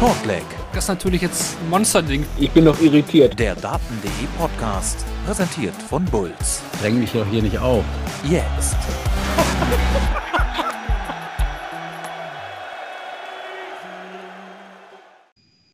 [0.00, 0.44] Shortleg.
[0.72, 2.24] Das ist natürlich jetzt ein Monsterding.
[2.38, 3.38] Ich bin noch irritiert.
[3.38, 6.62] Der Daten.de Podcast, präsentiert von Bulls.
[6.80, 7.84] Dräng mich doch hier nicht auf.
[8.24, 8.78] Jetzt.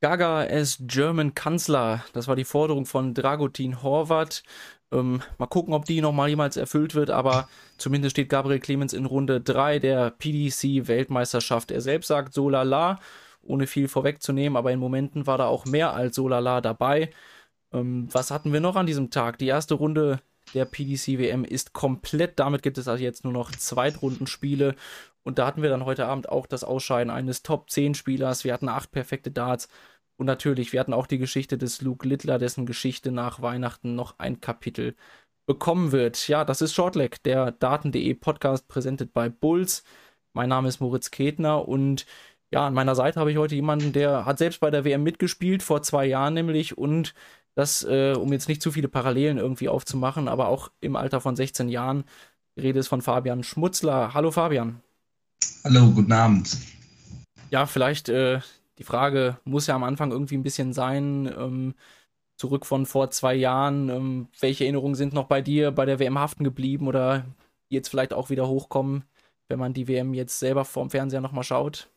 [0.00, 2.04] Gaga as German Kanzler.
[2.12, 4.43] Das war die Forderung von Dragutin Horvath.
[4.90, 7.48] Ähm, mal gucken, ob die nochmal jemals erfüllt wird, aber
[7.79, 11.70] zumindest steht Gabriel Clemens in Runde 3 der PDC-Weltmeisterschaft.
[11.70, 12.98] Er selbst sagt so lala,
[13.46, 17.10] ohne viel vorwegzunehmen, aber in Momenten war da auch mehr als so lala dabei.
[17.73, 19.38] Ähm, was hatten wir noch an diesem Tag?
[19.38, 20.20] Die erste Runde
[20.54, 22.38] der PDC-WM ist komplett.
[22.38, 24.77] Damit gibt es also jetzt nur noch Zweitrundenspiele.
[25.24, 28.45] Und da hatten wir dann heute Abend auch das Ausscheiden eines Top-10-Spielers.
[28.45, 29.68] Wir hatten acht perfekte Darts.
[30.18, 34.18] Und natürlich, wir hatten auch die Geschichte des Luke Littler, dessen Geschichte nach Weihnachten noch
[34.18, 34.95] ein Kapitel
[35.46, 36.28] bekommen wird.
[36.28, 39.84] Ja, das ist Shortleg, der Daten.de Podcast, präsentiert bei Bulls.
[40.32, 42.06] Mein Name ist Moritz Ketner und
[42.52, 45.62] ja, an meiner Seite habe ich heute jemanden, der hat selbst bei der WM mitgespielt,
[45.62, 47.15] vor zwei Jahren nämlich und
[47.54, 51.34] das, äh, um jetzt nicht zu viele Parallelen irgendwie aufzumachen, aber auch im Alter von
[51.37, 52.04] 16 Jahren.
[52.56, 54.15] Die Rede ist von Fabian Schmutzler.
[54.15, 54.80] Hallo Fabian.
[55.65, 56.56] Hallo, guten Abend.
[57.51, 58.40] Ja, vielleicht äh,
[58.78, 61.74] die Frage muss ja am Anfang irgendwie ein bisschen sein, ähm,
[62.37, 66.19] zurück von vor zwei Jahren, ähm, welche Erinnerungen sind noch bei dir bei der WM
[66.19, 67.25] haften geblieben oder
[67.69, 69.04] jetzt vielleicht auch wieder hochkommen,
[69.49, 71.88] wenn man die WM jetzt selber vorm Fernseher nochmal schaut?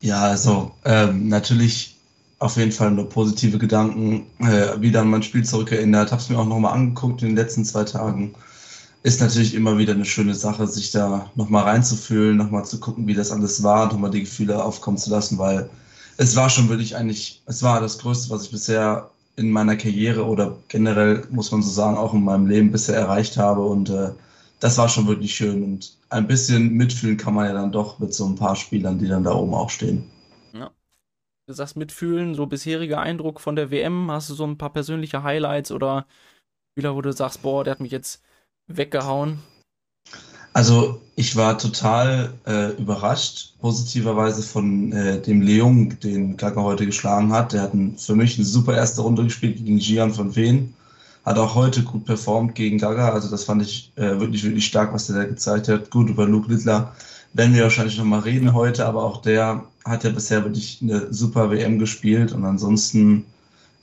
[0.00, 1.96] Ja, also ähm, natürlich
[2.38, 6.38] auf jeden Fall nur positive Gedanken, äh, wieder an mein Spiel zurückerinnert, habe es mir
[6.38, 8.34] auch nochmal angeguckt in den letzten zwei Tagen.
[9.02, 13.14] Ist natürlich immer wieder eine schöne Sache, sich da nochmal reinzufühlen, nochmal zu gucken, wie
[13.14, 15.70] das alles war, nochmal die Gefühle aufkommen zu lassen, weil
[16.18, 20.26] es war schon wirklich eigentlich, es war das Größte, was ich bisher in meiner Karriere
[20.26, 23.62] oder generell, muss man so sagen, auch in meinem Leben bisher erreicht habe.
[23.62, 24.10] Und äh,
[24.60, 28.14] das war schon wirklich schön und ein bisschen mitfühlen kann man ja dann doch mit
[28.14, 30.10] so ein paar Spielern, die dann da oben auch stehen.
[30.52, 30.70] Ja.
[31.46, 35.22] Du sagst mitfühlen, so bisheriger Eindruck von der WM, hast du so ein paar persönliche
[35.22, 36.06] Highlights oder
[36.72, 38.22] Spieler, wo du sagst, boah, der hat mich jetzt
[38.66, 39.38] weggehauen?
[40.52, 47.30] Also ich war total äh, überrascht, positiverweise von äh, dem Leung, den Gaga heute geschlagen
[47.32, 47.52] hat.
[47.52, 50.72] Der hat ein, für mich eine super erste Runde gespielt gegen Gian von Wien.
[51.26, 53.10] Hat auch heute gut performt gegen Gaga.
[53.10, 55.90] Also das fand ich äh, wirklich, wirklich stark, was der da gezeigt hat.
[55.90, 56.94] Gut, über Luke Littler
[57.34, 61.50] werden wir wahrscheinlich nochmal reden heute, aber auch der hat ja bisher wirklich eine super
[61.50, 62.32] WM gespielt.
[62.32, 63.26] Und ansonsten,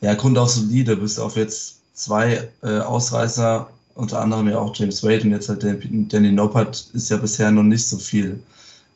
[0.01, 5.03] ja, Grund auch solide, bis auf jetzt zwei äh, Ausreißer unter anderem ja auch James
[5.03, 8.41] Wade und jetzt halt Danny Noppert ist ja bisher noch nicht so viel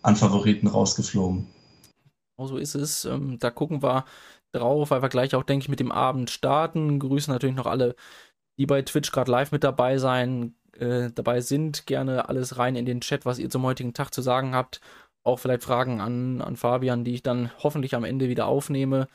[0.01, 1.45] an Favoriten rausgeflogen.
[2.37, 3.05] Genau so ist es.
[3.05, 4.05] Ähm, da gucken wir
[4.51, 6.99] drauf, weil wir gleich auch, denke ich, mit dem Abend starten.
[6.99, 7.95] Grüßen natürlich noch alle,
[8.57, 11.85] die bei Twitch gerade live mit dabei sein, äh, dabei sind.
[11.85, 14.81] Gerne alles rein in den Chat, was ihr zum heutigen Tag zu sagen habt.
[15.23, 19.07] Auch vielleicht Fragen an, an Fabian, die ich dann hoffentlich am Ende wieder aufnehme.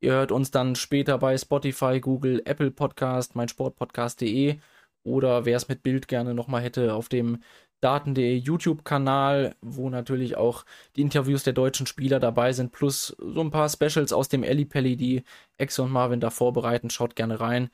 [0.00, 4.58] Ihr hört uns dann später bei Spotify, Google, Apple Podcast, meinsportpodcast.de
[5.04, 7.42] oder wer es mit Bild gerne nochmal hätte, auf dem
[7.80, 10.64] Daten.de YouTube-Kanal, wo natürlich auch
[10.96, 14.96] die Interviews der deutschen Spieler dabei sind, plus so ein paar Specials aus dem Ellipelli,
[14.96, 15.22] die
[15.58, 16.88] Exe und Marvin da vorbereiten.
[16.88, 17.70] Schaut gerne rein.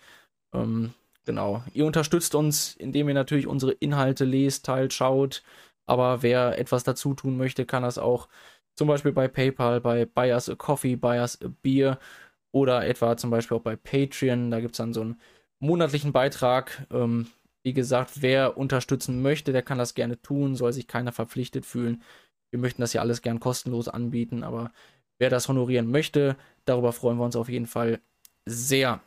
[0.53, 0.93] Ähm,
[1.25, 1.62] genau.
[1.72, 5.43] Ihr unterstützt uns, indem ihr natürlich unsere Inhalte lest, teilt, schaut.
[5.87, 8.28] Aber wer etwas dazu tun möchte, kann das auch
[8.77, 11.99] zum Beispiel bei PayPal, bei Buy Us a Coffee, Buy Us a Beer
[12.53, 14.50] oder etwa zum Beispiel auch bei Patreon.
[14.50, 15.21] Da gibt es dann so ein
[15.59, 16.87] monatlichen Beitrag.
[16.91, 17.28] Ähm,
[17.62, 22.03] wie gesagt, wer unterstützen möchte, der kann das gerne tun, soll sich keiner verpflichtet fühlen.
[22.50, 24.72] Wir möchten das ja alles gern kostenlos anbieten, aber
[25.19, 28.00] wer das honorieren möchte, darüber freuen wir uns auf jeden Fall
[28.47, 29.00] sehr.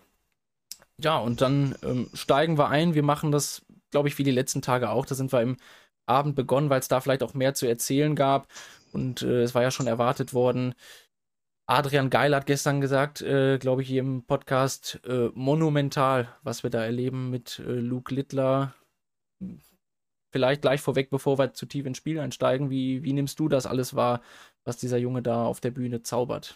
[1.01, 2.93] Ja, und dann ähm, steigen wir ein.
[2.93, 5.05] Wir machen das, glaube ich, wie die letzten Tage auch.
[5.05, 5.57] Da sind wir im
[6.05, 8.47] Abend begonnen, weil es da vielleicht auch mehr zu erzählen gab.
[8.91, 10.75] Und äh, es war ja schon erwartet worden,
[11.65, 16.69] Adrian Geil hat gestern gesagt, äh, glaube ich, hier im Podcast, äh, monumental, was wir
[16.69, 18.73] da erleben mit äh, Luke Littler.
[20.33, 23.65] Vielleicht gleich vorweg, bevor wir zu tief ins Spiel einsteigen, wie, wie nimmst du das
[23.65, 24.21] alles wahr,
[24.65, 26.55] was dieser Junge da auf der Bühne zaubert?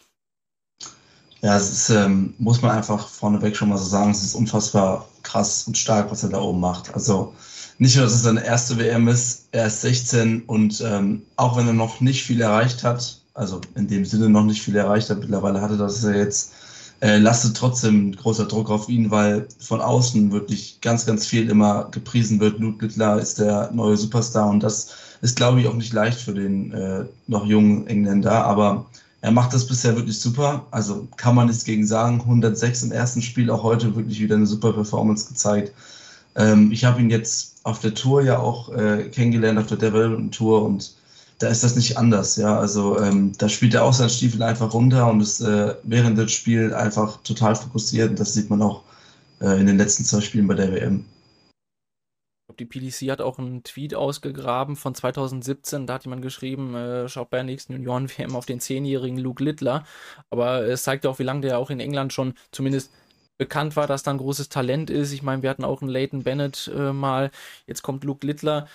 [1.42, 5.08] Ja, es ist, ähm, muss man einfach vorneweg schon mal so sagen, es ist unfassbar
[5.24, 6.94] krass und stark, was er da oben macht.
[6.94, 7.34] Also
[7.78, 11.68] nicht nur, dass es seine erste WM ist, er ist 16 und ähm, auch wenn
[11.68, 15.20] er noch nicht viel erreicht hat, also in dem Sinne noch nicht viel erreicht hat.
[15.20, 16.54] Mittlerweile hatte das ja jetzt,
[17.02, 21.90] äh, lastet trotzdem großer Druck auf ihn, weil von außen wirklich ganz, ganz viel immer
[21.92, 22.60] gepriesen wird.
[22.60, 26.34] Luke Littler ist der neue Superstar und das ist, glaube ich, auch nicht leicht für
[26.34, 28.88] den äh, noch jungen Engländer, aber
[29.28, 30.66] er macht das bisher wirklich super.
[30.72, 32.22] Also kann man nichts gegen sagen.
[32.22, 35.74] 106 im ersten Spiel, auch heute wirklich wieder eine super Performance gezeigt.
[36.38, 40.34] Ähm, ich habe ihn jetzt auf der Tour ja auch äh, kennengelernt, auf der Development
[40.34, 40.94] Tour und
[41.40, 42.38] da ist das nicht anders.
[42.38, 46.18] Ja, also ähm, da spielt er auch seinen Stiefel einfach runter und ist äh, während
[46.18, 48.12] des Spiels einfach total fokussiert.
[48.12, 48.84] Und das sieht man auch
[49.42, 51.04] äh, in den letzten zwei Spielen bei der WM.
[52.60, 55.88] Die PDC hat auch einen Tweet ausgegraben von 2017.
[55.88, 59.86] Da hat jemand geschrieben, äh, schaut bei der nächsten Junioren-WM auf den zehnjährigen Luke Littler.
[60.30, 62.92] Aber es zeigt auch, wie lange der auch in England schon zumindest
[63.38, 65.12] bekannt war, dass da ein großes Talent ist.
[65.12, 67.32] Ich meine, wir hatten auch einen Leighton Bennett äh, mal.
[67.68, 68.68] Jetzt kommt Luke Littler.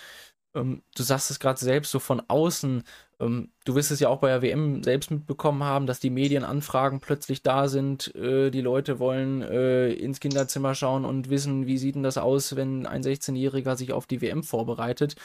[0.55, 2.83] Ähm, du sagst es gerade selbst so von außen.
[3.19, 6.99] Ähm, du wirst es ja auch bei der WM selbst mitbekommen haben, dass die Medienanfragen
[6.99, 8.13] plötzlich da sind.
[8.15, 12.55] Äh, die Leute wollen äh, ins Kinderzimmer schauen und wissen, wie sieht denn das aus,
[12.55, 15.15] wenn ein 16-Jähriger sich auf die WM vorbereitet.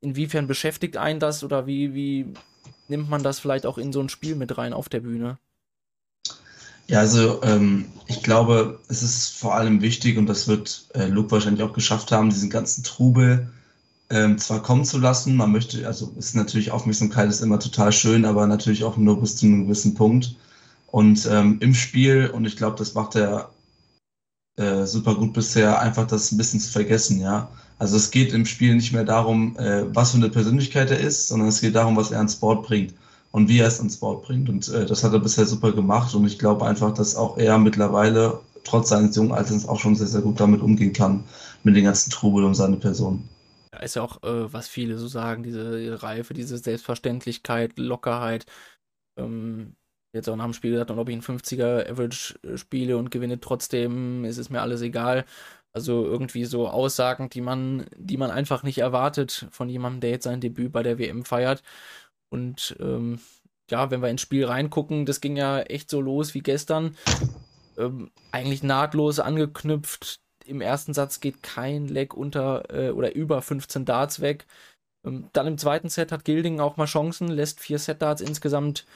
[0.00, 2.34] Inwiefern beschäftigt einen das oder wie, wie
[2.88, 5.38] nimmt man das vielleicht auch in so ein Spiel mit rein auf der Bühne?
[6.88, 11.32] Ja, also ähm, ich glaube, es ist vor allem wichtig und das wird äh, Luke
[11.32, 13.50] wahrscheinlich auch geschafft haben, diesen ganzen Trubel
[14.10, 15.36] ähm, zwar kommen zu lassen.
[15.36, 19.36] Man möchte, also ist natürlich Aufmerksamkeit ist immer total schön, aber natürlich auch nur bis
[19.36, 20.36] zu einem gewissen Punkt.
[20.86, 23.50] Und ähm, im Spiel, und ich glaube, das macht er
[24.56, 27.48] äh, super gut bisher, einfach das ein bisschen zu vergessen, ja.
[27.78, 31.28] Also es geht im Spiel nicht mehr darum, äh, was für eine Persönlichkeit er ist,
[31.28, 32.94] sondern es geht darum, was er ans Board bringt
[33.32, 34.48] und wie er es ans Board bringt.
[34.48, 36.14] Und äh, das hat er bisher super gemacht.
[36.14, 40.06] Und ich glaube einfach, dass auch er mittlerweile, trotz seines jungen Alters, auch schon sehr,
[40.06, 41.24] sehr gut damit umgehen kann,
[41.64, 43.28] mit den ganzen Trubel um seine Person.
[43.82, 48.46] Ist ja auch, äh, was viele so sagen, diese Reife, diese Selbstverständlichkeit, Lockerheit.
[49.18, 49.76] Ähm,
[50.12, 53.10] jetzt auch nach dem Spiel gesagt, und ob ich einen 50er Average äh, spiele und
[53.10, 55.24] gewinne trotzdem, ist es mir alles egal.
[55.72, 60.24] Also irgendwie so Aussagen, die man, die man einfach nicht erwartet von jemandem, der jetzt
[60.24, 61.62] sein Debüt bei der WM feiert.
[62.30, 63.20] Und ähm,
[63.70, 66.96] ja, wenn wir ins Spiel reingucken, das ging ja echt so los wie gestern.
[67.76, 73.84] Ähm, eigentlich nahtlos angeknüpft im ersten Satz geht kein Leck unter äh, oder über 15
[73.84, 74.46] Darts weg.
[75.04, 78.86] Ähm, dann im zweiten Set hat Gilding auch mal Chancen, lässt vier Set-Darts insgesamt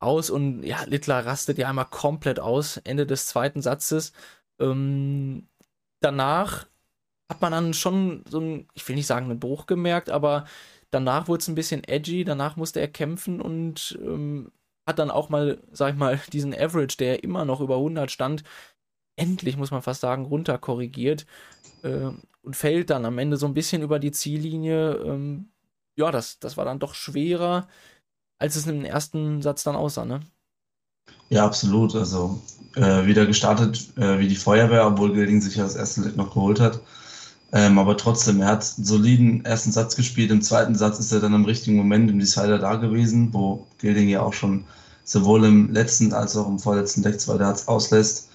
[0.00, 4.12] aus und ja, Littler rastet ja einmal komplett aus, Ende des zweiten Satzes.
[4.60, 5.48] Ähm,
[6.00, 6.66] danach
[7.30, 10.46] hat man dann schon so ein, ich will nicht sagen, einen Bruch gemerkt, aber
[10.90, 14.52] danach wurde es ein bisschen edgy, danach musste er kämpfen und ähm,
[14.86, 18.42] hat dann auch mal, sag ich mal, diesen Average, der immer noch über 100 stand,
[19.16, 21.26] endlich, muss man fast sagen, runterkorrigiert
[21.82, 22.10] äh,
[22.42, 24.94] und fällt dann am Ende so ein bisschen über die Ziellinie.
[24.96, 25.48] Ähm,
[25.96, 27.68] ja, das, das war dann doch schwerer,
[28.38, 30.20] als es im ersten Satz dann aussah, ne?
[31.28, 31.94] Ja, absolut.
[31.94, 32.40] Also
[32.76, 36.34] äh, wieder gestartet äh, wie die Feuerwehr, obwohl Gilding sich ja das erste Lied noch
[36.34, 36.80] geholt hat.
[37.52, 40.30] Ähm, aber trotzdem, er hat einen soliden ersten Satz gespielt.
[40.30, 44.08] Im zweiten Satz ist er dann im richtigen Moment im Decider da gewesen, wo Gilding
[44.08, 44.64] ja auch schon
[45.04, 48.29] sowohl im letzten als auch im vorletzten Deck zwei Darts auslässt.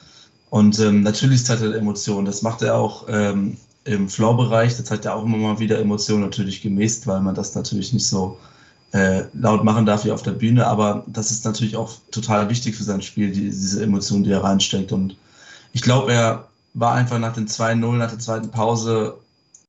[0.49, 2.25] Und ähm, natürlich zeigt er Emotionen.
[2.25, 4.77] Das macht er auch ähm, im Floor-Bereich.
[4.77, 8.07] Da zeigt er auch immer mal wieder Emotionen, natürlich gemäßt, weil man das natürlich nicht
[8.07, 8.37] so
[8.91, 10.67] äh, laut machen darf wie auf der Bühne.
[10.67, 14.43] Aber das ist natürlich auch total wichtig für sein Spiel, die, diese Emotionen, die er
[14.43, 14.91] reinsteckt.
[14.91, 15.17] Und
[15.73, 19.17] ich glaube, er war einfach nach den 2-0, nach der zweiten Pause,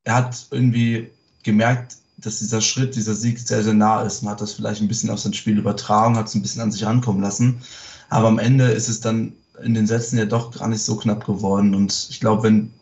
[0.05, 1.11] er hat irgendwie
[1.43, 4.88] gemerkt, dass dieser Schritt, dieser Sieg sehr, sehr nah ist Man hat das vielleicht ein
[4.88, 7.61] bisschen auf sein Spiel übertragen, hat es ein bisschen an sich ankommen lassen.
[8.08, 9.32] Aber am Ende ist es dann
[9.62, 11.75] in den Sätzen ja doch gar nicht so knapp geworden.
[11.75, 12.73] Und ich glaube, wenn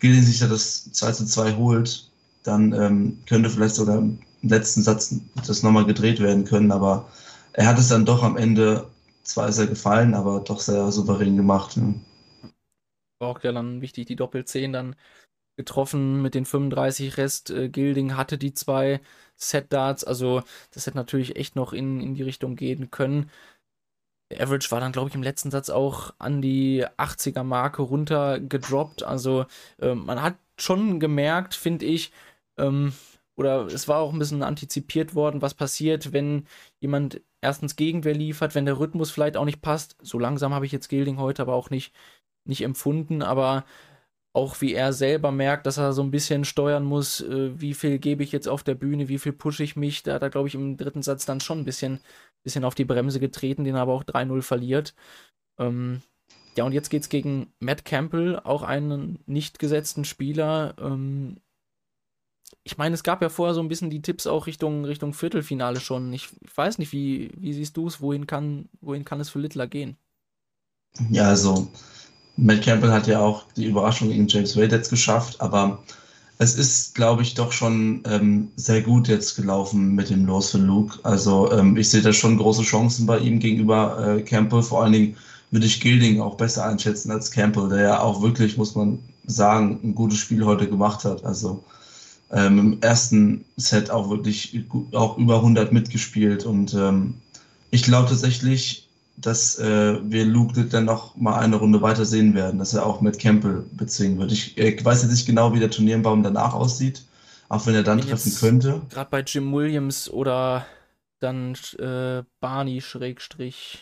[0.00, 2.10] Gilden sich ja das 2 zu 2 holt,
[2.42, 5.14] dann ähm, könnte vielleicht sogar im letzten Satz
[5.46, 6.72] das nochmal gedreht werden können.
[6.72, 7.08] Aber
[7.52, 8.86] er hat es dann doch am Ende,
[9.22, 11.76] zwar ist er gefallen, aber doch sehr souverän gemacht.
[11.76, 11.94] Ne?
[13.20, 14.96] War auch ja dann wichtig, die Doppel-10 dann
[15.56, 17.50] getroffen mit den 35 Rest.
[17.50, 19.00] Äh, Gilding hatte die zwei
[19.36, 23.30] Set-Darts, also das hätte natürlich echt noch in, in die Richtung gehen können.
[24.36, 29.02] Average war dann, glaube ich, im letzten Satz auch an die 80er-Marke runtergedroppt.
[29.02, 29.46] Also
[29.80, 32.12] äh, man hat schon gemerkt, finde ich,
[32.58, 32.92] ähm,
[33.36, 36.46] oder es war auch ein bisschen antizipiert worden, was passiert, wenn
[36.80, 39.96] jemand erstens Gegenwehr liefert, wenn der Rhythmus vielleicht auch nicht passt.
[40.02, 41.94] So langsam habe ich jetzt Gilding heute aber auch nicht,
[42.44, 43.64] nicht empfunden, aber
[44.32, 47.98] auch wie er selber merkt, dass er so ein bisschen steuern muss, äh, wie viel
[47.98, 50.02] gebe ich jetzt auf der Bühne, wie viel pushe ich mich.
[50.02, 52.00] Da hat er, glaube ich, im dritten Satz dann schon ein bisschen,
[52.42, 54.94] bisschen auf die Bremse getreten, den er aber auch 3-0 verliert.
[55.58, 56.02] Ähm,
[56.56, 60.74] ja, und jetzt geht es gegen Matt Campbell, auch einen nicht gesetzten Spieler.
[60.80, 61.36] Ähm,
[62.64, 65.80] ich meine, es gab ja vorher so ein bisschen die Tipps auch Richtung, Richtung Viertelfinale
[65.80, 66.12] schon.
[66.12, 68.00] Ich, ich weiß nicht, wie, wie siehst du es?
[68.00, 69.96] Wohin kann, wohin kann es für Littler gehen?
[71.10, 71.68] Ja, also
[72.36, 75.82] Matt Campbell hat ja auch die Überraschung gegen James Wade jetzt geschafft, aber
[76.38, 80.58] es ist, glaube ich, doch schon ähm, sehr gut jetzt gelaufen mit dem Los für
[80.58, 80.98] Luke.
[81.02, 84.62] Also ähm, ich sehe da schon große Chancen bei ihm gegenüber äh, Campbell.
[84.62, 85.16] Vor allen Dingen
[85.50, 89.80] würde ich Gilding auch besser einschätzen als Campbell, der ja auch wirklich, muss man sagen,
[89.82, 91.24] ein gutes Spiel heute gemacht hat.
[91.24, 91.64] Also
[92.30, 97.14] ähm, im ersten Set auch wirklich auch über 100 mitgespielt und ähm,
[97.70, 98.87] ich glaube tatsächlich,
[99.20, 103.00] dass äh, wir Luke dann noch mal eine Runde weiter sehen werden, dass er auch
[103.00, 104.30] mit Campbell bezwingen wird.
[104.30, 107.04] Ich äh, weiß jetzt nicht genau, wie der Turnierbaum danach aussieht,
[107.48, 108.82] auch wenn er dann treffen könnte.
[108.90, 110.66] Gerade bei Jim Williams oder
[111.18, 113.80] dann äh, Barney Schrägstrich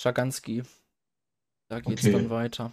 [0.00, 0.62] Schaganski.
[1.68, 2.12] Da geht es okay.
[2.12, 2.70] dann weiter.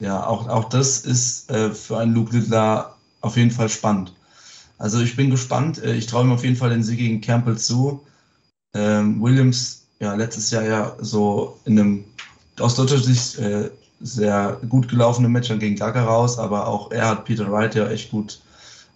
[0.00, 4.14] Ja, auch, auch das ist äh, für einen Luke Littler auf jeden Fall spannend.
[4.78, 5.82] Also ich bin gespannt.
[5.82, 8.06] Äh, ich traue ihm auf jeden Fall den Sieg gegen Campbell zu.
[8.74, 12.04] Ähm, Williams, ja, letztes Jahr ja so in einem
[12.60, 13.70] aus deutscher Sicht äh,
[14.00, 18.10] sehr gut gelaufenen Match gegen Gaga raus, aber auch er hat Peter Wright ja echt
[18.10, 18.40] gut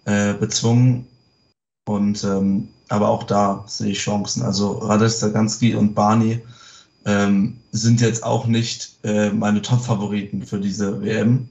[0.04, 1.06] äh, bezwungen.
[1.86, 4.42] Und ähm, aber auch da sehe ich Chancen.
[4.42, 6.40] Also Radesh Zaganski und Barney
[7.04, 11.48] ähm, sind jetzt auch nicht äh, meine Top-Favoriten für diese WM.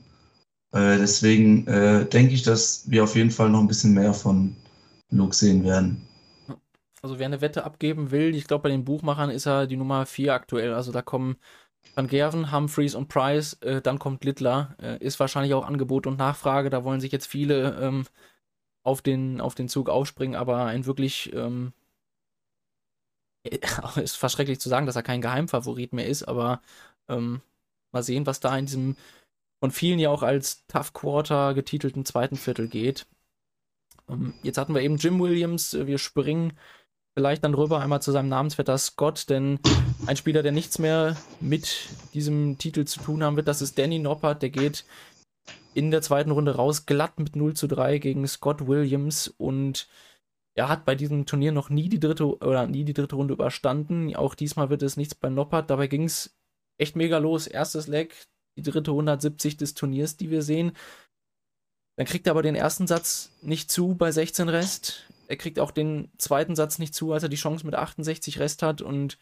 [0.73, 4.55] Äh, deswegen äh, denke ich, dass wir auf jeden Fall noch ein bisschen mehr von
[5.11, 6.06] Luke sehen werden.
[7.01, 10.05] Also wer eine Wette abgeben will, ich glaube bei den Buchmachern ist er die Nummer
[10.05, 10.73] 4 aktuell.
[10.73, 11.37] Also da kommen
[11.95, 14.75] Van Gerven, Humphreys und Price, äh, dann kommt Littler.
[14.81, 16.69] Äh, ist wahrscheinlich auch Angebot und Nachfrage.
[16.69, 18.05] Da wollen sich jetzt viele ähm,
[18.83, 21.73] auf, den, auf den Zug aufspringen, aber ein wirklich ähm,
[23.95, 26.61] ist fast schrecklich zu sagen, dass er kein Geheimfavorit mehr ist, aber
[27.07, 27.41] ähm,
[27.91, 28.95] mal sehen, was da in diesem
[29.59, 33.07] von vielen ja auch als Tough Quarter getitelten zweiten Viertel geht.
[34.09, 36.57] Ähm, jetzt hatten wir eben Jim Williams, äh, wir springen
[37.17, 39.57] vielleicht dann rüber einmal zu seinem Namensvetter Scott, denn
[40.05, 43.97] ein Spieler, der nichts mehr mit diesem Titel zu tun haben wird, das ist Danny
[43.97, 44.85] Noppert, der geht
[45.73, 49.87] in der zweiten Runde raus, glatt mit 0 zu 3 gegen Scott Williams und
[50.53, 54.15] er hat bei diesem Turnier noch nie die dritte oder nie die dritte Runde überstanden.
[54.15, 55.71] Auch diesmal wird es nichts bei Noppert.
[55.71, 56.37] Dabei ging es
[56.77, 57.47] echt mega los.
[57.47, 60.73] Erstes Leg, die dritte 170 des Turniers, die wir sehen.
[61.95, 65.07] Dann kriegt er aber den ersten Satz nicht zu bei 16 Rest.
[65.27, 68.63] Er kriegt auch den zweiten Satz nicht zu, als er die Chance mit 68 Rest
[68.63, 68.81] hat.
[68.81, 69.17] Und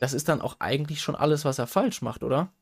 [0.00, 2.52] das ist dann auch eigentlich schon alles, was er falsch macht, oder?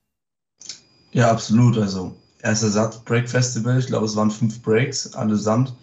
[1.12, 1.78] Ja, absolut.
[1.78, 3.78] Also, erster Satz, Break Festival.
[3.78, 5.74] Ich glaube, es waren fünf Breaks allesamt.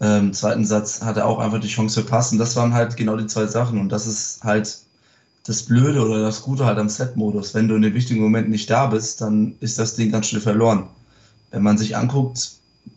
[0.00, 2.32] Ähm, zweiten Satz hat er auch einfach die Chance verpasst.
[2.32, 3.80] Und das waren halt genau die zwei Sachen.
[3.80, 4.78] Und das ist halt
[5.46, 7.54] das Blöde oder das Gute halt am Set-Modus.
[7.54, 10.42] Wenn du in den wichtigen Momenten nicht da bist, dann ist das Ding ganz schnell
[10.42, 10.88] verloren.
[11.50, 12.50] Wenn man sich anguckt,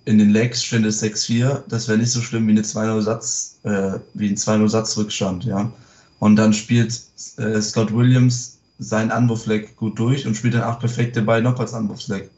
[0.06, 4.00] in den Legs steht es 6-4, das wäre nicht so schlimm wie eine 2-0-Satz, äh,
[4.14, 5.72] wie ein 2-0-Satz-Rückstand, ja.
[6.20, 7.00] Und dann spielt
[7.38, 12.30] äh, Scott Williams seinen Anwurfleck gut durch und spielt dann auch perfekte bei Nopperts Anwurfleck.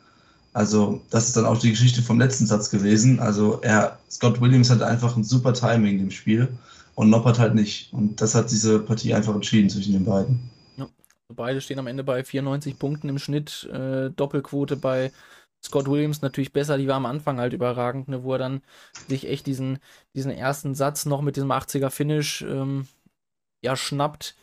[0.54, 3.20] Also, das ist dann auch die Geschichte vom letzten Satz gewesen.
[3.20, 6.50] Also, er, Scott Williams hatte einfach ein super Timing im Spiel
[6.96, 7.94] und Noppert halt nicht.
[7.94, 10.40] Und das hat diese Partie einfach entschieden zwischen den beiden.
[10.76, 10.90] Ja,
[11.30, 13.70] beide stehen am Ende bei 94 Punkten im Schnitt.
[13.72, 15.12] Äh, Doppelquote bei
[15.64, 16.78] Scott Williams natürlich besser.
[16.78, 18.62] Die war am Anfang halt überragend, ne, wo er dann
[19.08, 19.80] sich echt diesen,
[20.16, 22.88] diesen ersten Satz noch mit diesem 80er Finish ähm,
[23.64, 24.36] ja, schnappt.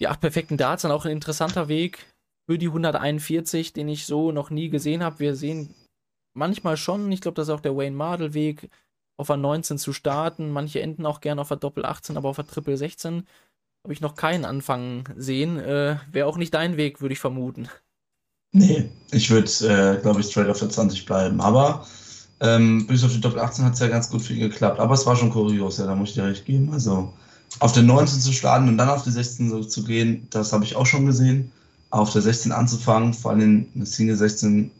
[0.00, 2.06] Die acht perfekten Darts sind auch ein interessanter Weg
[2.48, 5.18] für die 141, den ich so noch nie gesehen habe.
[5.18, 5.74] Wir sehen
[6.34, 8.70] manchmal schon, ich glaube, das ist auch der Wayne Mardell Weg,
[9.18, 10.50] auf der 19 zu starten.
[10.50, 13.26] Manche enden auch gerne auf der Doppel 18, aber auf der Triple 16
[13.84, 15.58] habe ich noch keinen Anfang sehen.
[15.58, 17.68] Äh, Wäre auch nicht dein Weg, würde ich vermuten.
[18.52, 21.40] Nee, ich würde, äh, glaube ich, straight auf der 20 bleiben.
[21.40, 21.86] Aber
[22.40, 24.80] ähm, bis auf die Doppel 18 hat es ja ganz gut für ihn geklappt.
[24.80, 26.72] Aber es war schon kurios, ja, da muss ich dir recht geben.
[26.72, 27.12] Also
[27.60, 30.64] auf der 19 zu starten und dann auf die 16 so zu gehen, das habe
[30.64, 31.50] ich auch schon gesehen
[31.90, 34.70] auf der 16 anzufangen, vor allem in der Single 16,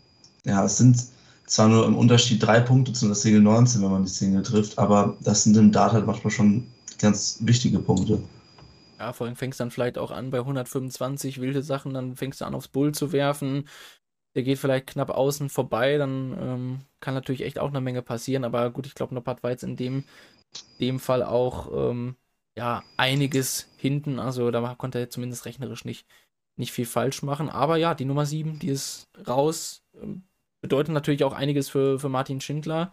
[0.45, 1.03] ja, es sind
[1.47, 4.79] zwar nur im Unterschied drei Punkte zu der Single 19, wenn man die Single trifft,
[4.79, 6.67] aber das sind im Dart halt manchmal schon
[6.99, 8.21] ganz wichtige Punkte.
[8.99, 12.45] Ja, vor allem fängst dann vielleicht auch an bei 125 wilde Sachen, dann fängst du
[12.45, 13.69] an aufs Bull zu werfen.
[14.35, 18.45] Der geht vielleicht knapp außen vorbei, dann ähm, kann natürlich echt auch eine Menge passieren,
[18.45, 20.05] aber gut, ich glaube, Noppert war jetzt in dem,
[20.81, 22.17] dem Fall auch ähm,
[22.57, 26.07] ja einiges hinten, also da konnte er zumindest rechnerisch nicht,
[26.57, 27.49] nicht viel falsch machen.
[27.51, 29.85] Aber ja, die Nummer 7, die ist raus.
[30.01, 30.25] Ähm,
[30.61, 32.93] bedeutet natürlich auch einiges für, für Martin Schindler,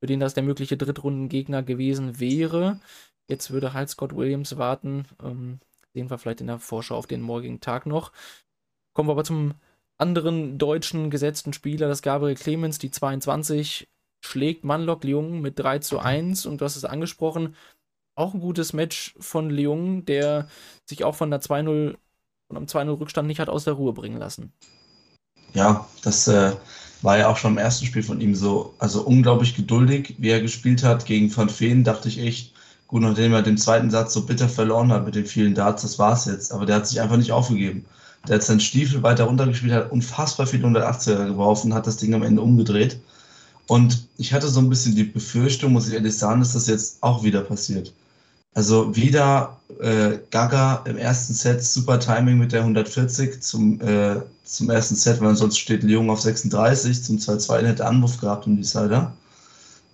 [0.00, 2.80] für den das der mögliche Drittrundengegner gewesen wäre.
[3.28, 5.06] Jetzt würde halt Scott Williams warten.
[5.22, 5.60] Ähm,
[5.92, 8.12] sehen wir vielleicht in der Vorschau auf den morgigen Tag noch.
[8.92, 9.54] Kommen wir aber zum
[9.96, 13.88] anderen deutschen gesetzten Spieler, das Gabriel Clemens, die 22,
[14.24, 17.54] schlägt Manlock Leung mit 3 zu 1 und du hast es angesprochen,
[18.16, 20.48] auch ein gutes Match von Leung, der
[20.86, 21.96] sich auch von der 2-0
[22.48, 24.52] und am 2-0 Rückstand nicht hat aus der Ruhe bringen lassen.
[25.52, 26.52] Ja, das äh,
[27.02, 30.40] war ja auch schon im ersten Spiel von ihm so, also unglaublich geduldig, wie er
[30.40, 32.53] gespielt hat gegen Van Feen, dachte ich echt,
[32.94, 35.98] gut, nachdem er den zweiten Satz so bitter verloren hat mit den vielen Darts, das
[35.98, 37.84] war's jetzt, aber der hat sich einfach nicht aufgegeben.
[38.28, 42.22] Der hat seinen Stiefel weiter runtergespielt, hat unfassbar viel 180er geworfen, hat das Ding am
[42.22, 43.00] Ende umgedreht.
[43.66, 46.98] Und ich hatte so ein bisschen die Befürchtung, muss ich ehrlich sagen, dass das jetzt
[47.02, 47.92] auch wieder passiert.
[48.54, 54.70] Also wieder äh, Gaga im ersten Set, super Timing mit der 140 zum, äh, zum
[54.70, 58.62] ersten Set, weil sonst steht Leon auf 36, zum 2-2 hätte Anwurf gehabt um die
[58.62, 59.12] Sider.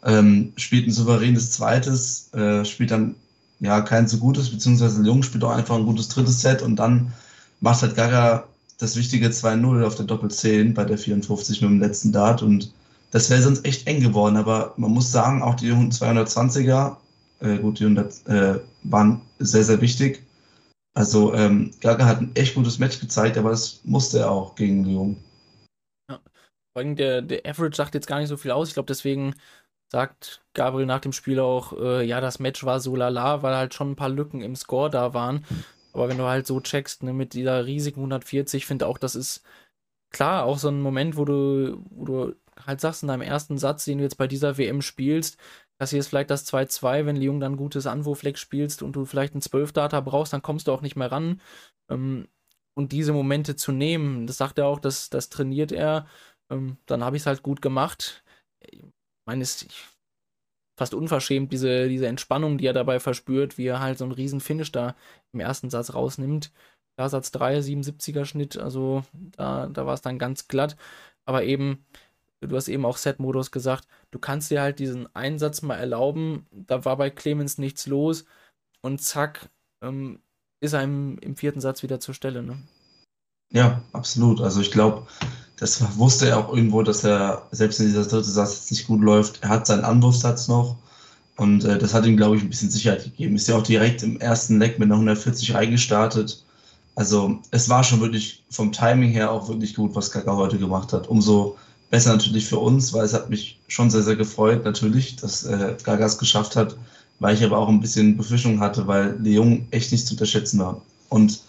[0.05, 3.17] Ähm, spielt ein souveränes zweites, äh, spielt dann
[3.61, 7.13] ja kein so gutes, beziehungsweise Leon spielt auch einfach ein gutes drittes Set und dann
[7.61, 8.45] macht halt Gaga
[8.79, 12.73] das wichtige 2-0 auf der Doppel 10 bei der 54 mit dem letzten Dart und
[13.11, 16.97] das wäre sonst echt eng geworden, aber man muss sagen, auch die 220er,
[17.41, 20.23] äh, gut, die 100 äh, waren sehr, sehr wichtig.
[20.95, 24.85] Also ähm, Gaga hat ein echt gutes Match gezeigt, aber das musste er auch gegen
[24.85, 25.17] Lyon.
[26.09, 26.21] Ja.
[26.73, 28.69] Vor allem der, der Average sagt jetzt gar nicht so viel aus.
[28.69, 29.35] Ich glaube, deswegen
[29.91, 33.75] sagt Gabriel nach dem Spiel auch, äh, ja, das Match war so lala, weil halt
[33.75, 35.45] schon ein paar Lücken im Score da waren.
[35.93, 39.43] Aber wenn du halt so checkst, ne, mit dieser riesigen 140, finde auch, das ist
[40.11, 42.35] klar auch so ein Moment, wo du, wo du
[42.67, 45.39] halt sagst in deinem ersten Satz, den du jetzt bei dieser WM spielst,
[45.79, 49.35] dass hier ist vielleicht das 2-2, wenn Lyon dann gutes Anwurfleck spielst und du vielleicht
[49.35, 51.41] einen 12-Data brauchst, dann kommst du auch nicht mehr ran.
[51.89, 52.29] Ähm,
[52.75, 56.07] und diese Momente zu nehmen, das sagt er auch, das, das trainiert er.
[56.51, 58.23] Ähm, dann habe ich es halt gut gemacht.
[59.31, 59.69] Meine, ist
[60.77, 64.41] fast unverschämt, diese, diese Entspannung, die er dabei verspürt, wie er halt so einen riesen
[64.41, 64.97] Finish da
[65.33, 66.51] im ersten Satz rausnimmt.
[66.97, 70.77] Da Satz 3, 77er Schnitt, also da, da war es dann ganz glatt.
[71.27, 71.87] Aber eben,
[72.41, 76.49] du hast eben auch Set-Modus gesagt, du kannst dir halt diesen Einsatz mal erlauben.
[76.51, 78.25] Da war bei Clemens nichts los
[78.81, 79.49] und zack,
[79.81, 80.21] ähm,
[80.59, 82.43] ist einem im vierten Satz wieder zur Stelle.
[82.43, 82.59] Ne?
[83.53, 84.41] Ja, absolut.
[84.41, 85.07] Also ich glaube,
[85.59, 89.03] das wusste er auch irgendwo, dass er selbst in dieser dritte Satz jetzt nicht gut
[89.03, 89.43] läuft.
[89.43, 90.77] Er hat seinen Anwurfsatz noch
[91.37, 93.37] und äh, das hat ihm, glaube ich, ein bisschen Sicherheit gegeben.
[93.37, 96.45] Ist ja auch direkt im ersten Leck mit einer 140 reingestartet.
[96.95, 100.93] Also es war schon wirklich vom Timing her auch wirklich gut, was Kaka heute gemacht
[100.93, 101.09] hat.
[101.09, 101.57] Umso
[101.91, 105.77] besser natürlich für uns, weil es hat mich schon sehr, sehr gefreut, natürlich, dass äh,
[105.83, 106.77] Gaga es geschafft hat,
[107.19, 110.81] weil ich aber auch ein bisschen Befürchtung hatte, weil Leon echt nicht zu unterschätzen war.
[111.09, 111.41] Und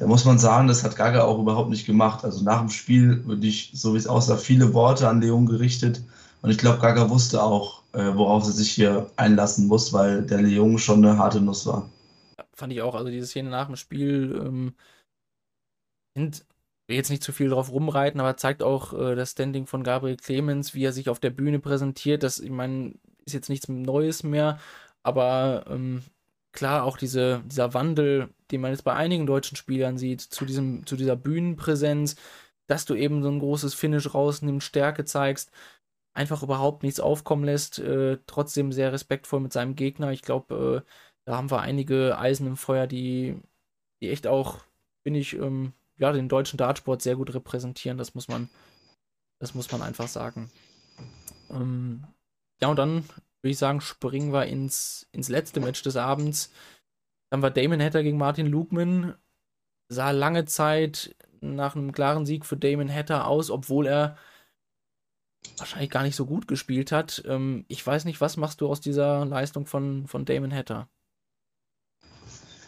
[0.00, 2.24] da muss man sagen, das hat Gaga auch überhaupt nicht gemacht.
[2.24, 6.02] Also nach dem Spiel würde ich, so wie es aussah, viele Worte an Leon gerichtet.
[6.40, 10.40] Und ich glaube, Gaga wusste auch, äh, worauf sie sich hier einlassen muss, weil der
[10.40, 11.90] Leon schon eine harte Nuss war.
[12.38, 12.94] Ja, fand ich auch.
[12.94, 14.74] Also diese Szene nach dem Spiel ähm,
[16.16, 16.46] sind
[16.88, 20.16] will jetzt nicht zu viel drauf rumreiten, aber zeigt auch äh, das Standing von Gabriel
[20.16, 22.22] Clemens, wie er sich auf der Bühne präsentiert.
[22.22, 22.94] Das, ich meine,
[23.26, 24.58] ist jetzt nichts Neues mehr,
[25.02, 26.02] aber ähm,
[26.52, 30.86] klar, auch diese, dieser Wandel, den man jetzt bei einigen deutschen Spielern sieht, zu, diesem,
[30.86, 32.16] zu dieser Bühnenpräsenz,
[32.66, 35.50] dass du eben so ein großes Finish rausnimmst, Stärke zeigst,
[36.12, 40.12] einfach überhaupt nichts aufkommen lässt, äh, trotzdem sehr respektvoll mit seinem Gegner.
[40.12, 40.90] Ich glaube, äh,
[41.24, 43.40] da haben wir einige Eisen im Feuer, die,
[44.00, 44.58] die echt auch,
[45.02, 47.98] finde ich, ähm, ja, den deutschen Dartsport sehr gut repräsentieren.
[47.98, 48.48] Das muss man,
[49.38, 50.50] das muss man einfach sagen.
[51.50, 52.04] Ähm,
[52.60, 53.04] ja, und dann
[53.42, 56.52] würde ich sagen, springen wir ins, ins letzte Match des Abends.
[57.30, 59.14] Dann war Damon Hatter gegen Martin Lugman.
[59.88, 64.16] Sah lange Zeit nach einem klaren Sieg für Damon Hatter aus, obwohl er
[65.56, 67.22] wahrscheinlich gar nicht so gut gespielt hat.
[67.26, 70.88] Ähm, ich weiß nicht, was machst du aus dieser Leistung von, von Damon Hatter?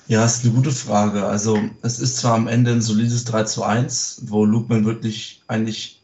[0.09, 1.27] Ja, ist eine gute Frage.
[1.27, 6.03] Also, es ist zwar am Ende ein solides 3 zu 1, wo Lukeman wirklich eigentlich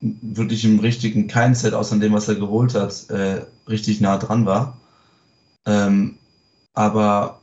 [0.00, 4.46] wirklich im richtigen kein Set außer dem, was er geholt hat, äh, richtig nah dran
[4.46, 4.78] war.
[5.66, 6.18] Ähm,
[6.72, 7.40] aber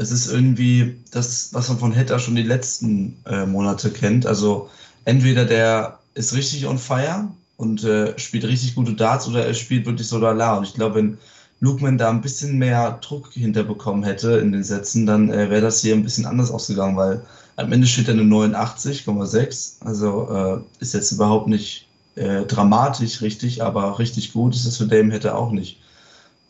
[0.00, 4.24] es ist irgendwie das, was man von Hatter schon die letzten äh, Monate kennt.
[4.24, 4.70] Also
[5.04, 9.84] entweder der ist richtig on fire und äh, spielt richtig gute Darts oder er spielt
[9.84, 10.56] wirklich so lala.
[10.56, 11.18] Und ich glaube, wenn
[11.60, 15.82] Lukeman da ein bisschen mehr Druck hinterbekommen hätte in den Sätzen, dann äh, wäre das
[15.82, 17.20] hier ein bisschen anders ausgegangen, weil
[17.56, 19.84] am Ende steht er eine 89,6.
[19.84, 24.86] Also äh, ist jetzt überhaupt nicht äh, dramatisch richtig, aber richtig gut ist es für
[24.86, 25.78] Dame hätte auch nicht.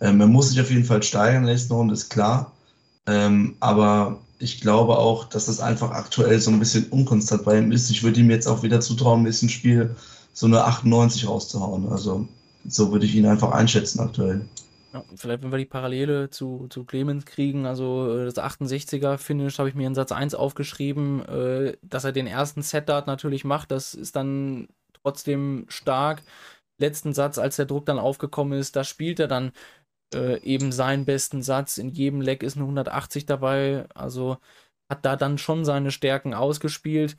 [0.00, 2.52] Ähm, er muss sich auf jeden Fall steigern in der nächsten Runde, ist klar.
[3.06, 7.72] Ähm, aber ich glaube auch, dass das einfach aktuell so ein bisschen unkonstant bei ihm
[7.72, 7.90] ist.
[7.90, 9.94] Ich würde ihm jetzt auch wieder zutrauen, ein bisschen Spiel
[10.32, 11.88] so eine 98 rauszuhauen.
[11.88, 12.26] Also
[12.66, 14.48] so würde ich ihn einfach einschätzen aktuell.
[14.92, 19.68] Ja, vielleicht, wenn wir die Parallele zu, zu Clemens kriegen, also äh, das 68er-Finish habe
[19.68, 23.94] ich mir in Satz 1 aufgeschrieben, äh, dass er den ersten Set-Dart natürlich macht, das
[23.94, 24.68] ist dann
[25.02, 26.22] trotzdem stark.
[26.78, 29.52] Letzten Satz, als der Druck dann aufgekommen ist, da spielt er dann
[30.14, 31.78] äh, eben seinen besten Satz.
[31.78, 34.38] In jedem Leck ist eine 180 dabei, also
[34.90, 37.16] hat da dann schon seine Stärken ausgespielt.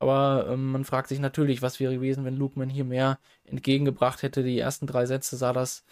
[0.00, 4.44] Aber ähm, man fragt sich natürlich, was wäre gewesen, wenn Lukeman hier mehr entgegengebracht hätte.
[4.44, 5.84] Die ersten drei Sätze sah das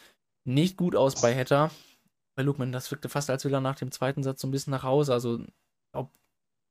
[0.45, 1.71] nicht gut aus bei Hatter.
[2.37, 4.71] Bei Lukman, das wirkte fast, als will er nach dem zweiten Satz so ein bisschen
[4.71, 5.13] nach Hause.
[5.13, 5.41] Also,
[5.93, 6.11] ob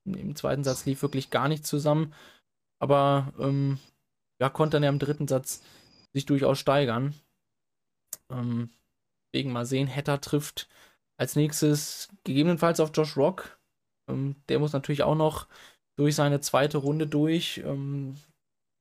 [0.05, 2.13] im zweiten Satz lief wirklich gar nichts zusammen.
[2.79, 3.79] Aber ähm,
[4.39, 5.63] ja, konnte dann ja im dritten Satz
[6.13, 7.15] sich durchaus steigern.
[8.29, 8.69] Ähm,
[9.35, 10.67] wegen mal sehen, Hatter trifft
[11.17, 13.59] als nächstes gegebenenfalls auf Josh Rock.
[14.09, 15.47] Ähm, der muss natürlich auch noch
[15.97, 17.61] durch seine zweite Runde durch.
[17.63, 18.15] Ähm,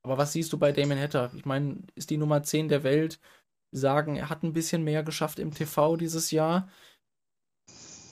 [0.02, 1.30] aber was siehst du bei Damon Hatter?
[1.34, 3.20] Ich meine, ist die Nummer 10 der Welt.
[3.72, 6.68] Sagen, er hat ein bisschen mehr geschafft im TV dieses Jahr.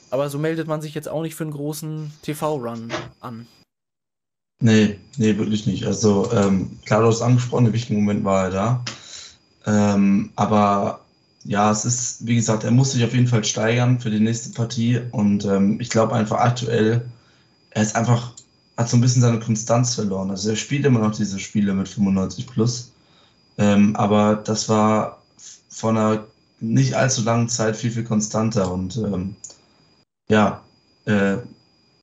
[0.09, 3.47] Aber so meldet man sich jetzt auch nicht für einen großen TV-Run an.
[4.61, 5.85] Nee, nee, wirklich nicht.
[5.85, 8.85] Also, ähm, klar, du hast angesprochen, im wichtigen Moment war er da.
[9.65, 11.02] Ähm, aber
[11.45, 14.53] ja, es ist, wie gesagt, er muss sich auf jeden Fall steigern für die nächste
[14.53, 15.01] Partie.
[15.11, 17.05] Und ähm, ich glaube einfach aktuell,
[17.71, 18.31] er ist einfach,
[18.77, 20.29] hat so ein bisschen seine Konstanz verloren.
[20.29, 22.91] Also er spielt immer noch diese Spiele mit 95 plus.
[23.57, 25.21] Ähm, aber das war
[25.69, 26.25] vor einer
[26.59, 28.71] nicht allzu langen Zeit viel, viel konstanter.
[28.71, 29.35] Und ähm,
[30.29, 30.63] ja,
[31.05, 31.37] äh,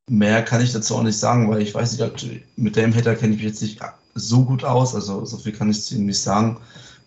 [0.08, 3.32] mehr kann ich dazu auch nicht sagen, weil ich weiß nicht, mit dem Hater kenne
[3.32, 3.80] ich mich jetzt nicht
[4.14, 4.94] so gut aus.
[4.94, 6.58] Also so viel kann ich zu ihm nicht sagen.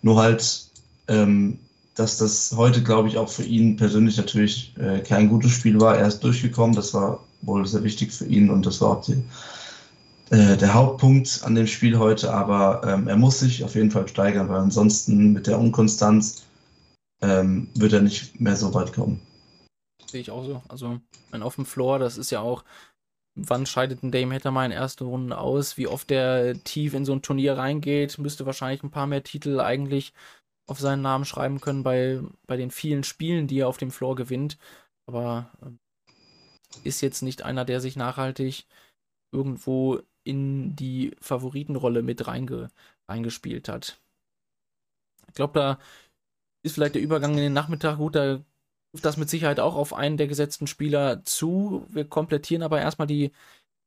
[0.01, 0.69] Nur halt,
[1.07, 1.59] ähm,
[1.95, 5.97] dass das heute, glaube ich, auch für ihn persönlich natürlich äh, kein gutes Spiel war.
[5.97, 9.23] Er ist durchgekommen, das war wohl sehr wichtig für ihn und das war auch die,
[10.31, 12.33] äh, der Hauptpunkt an dem Spiel heute.
[12.33, 16.45] Aber ähm, er muss sich auf jeden Fall steigern, weil ansonsten mit der Unkonstanz
[17.21, 19.21] ähm, wird er nicht mehr so weit kommen.
[20.09, 20.61] Sehe ich auch so.
[20.67, 20.99] Also,
[21.31, 22.63] mein auf dem Floor, das ist ja auch,
[23.35, 25.77] wann scheidet ein Dame Hatter mal in ersten Runden aus?
[25.77, 29.59] Wie oft der tief in so ein Turnier reingeht, müsste wahrscheinlich ein paar mehr Titel
[29.59, 30.13] eigentlich
[30.67, 34.15] auf seinen Namen schreiben können bei, bei den vielen Spielen, die er auf dem Floor
[34.15, 34.57] gewinnt.
[35.05, 38.65] Aber äh, ist jetzt nicht einer, der sich nachhaltig
[39.31, 42.69] irgendwo in die Favoritenrolle mit reinge,
[43.09, 43.99] reingespielt hat.
[45.27, 45.79] Ich glaube, da
[46.63, 48.15] ist vielleicht der Übergang in den Nachmittag gut.
[48.15, 48.41] Da
[48.93, 51.85] ruft das mit Sicherheit auch auf einen der gesetzten Spieler zu.
[51.89, 53.31] Wir komplettieren aber erstmal die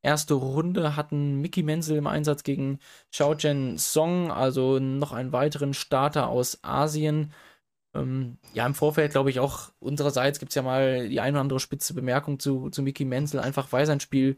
[0.07, 2.79] erste Runde hatten Mickey Menzel im Einsatz gegen
[3.11, 7.33] Xiaojian Song, also noch einen weiteren Starter aus Asien.
[7.95, 11.41] Ähm, ja, im Vorfeld glaube ich auch unsererseits gibt es ja mal die eine oder
[11.43, 14.37] andere spitze Bemerkung zu, zu Mickey Menzel, einfach weil sein Spiel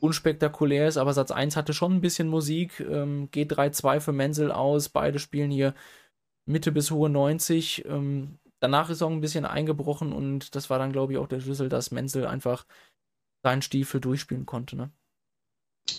[0.00, 4.50] unspektakulär ist, aber Satz 1 hatte schon ein bisschen Musik, ähm, geht 3-2 für Menzel
[4.50, 5.74] aus, beide spielen hier
[6.46, 7.84] Mitte bis hohe 90.
[7.86, 11.40] Ähm, danach ist auch ein bisschen eingebrochen und das war dann, glaube ich, auch der
[11.40, 12.66] Schlüssel, dass Menzel einfach
[13.42, 14.76] seinen Stiefel durchspielen konnte.
[14.76, 14.90] Ne?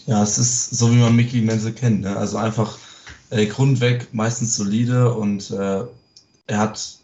[0.05, 2.01] Ja, es ist so, wie man Mickey Menzel kennt.
[2.01, 2.15] Ne?
[2.15, 2.77] Also einfach
[3.29, 5.83] äh, grundweg meistens solide und äh,
[6.47, 6.97] er hat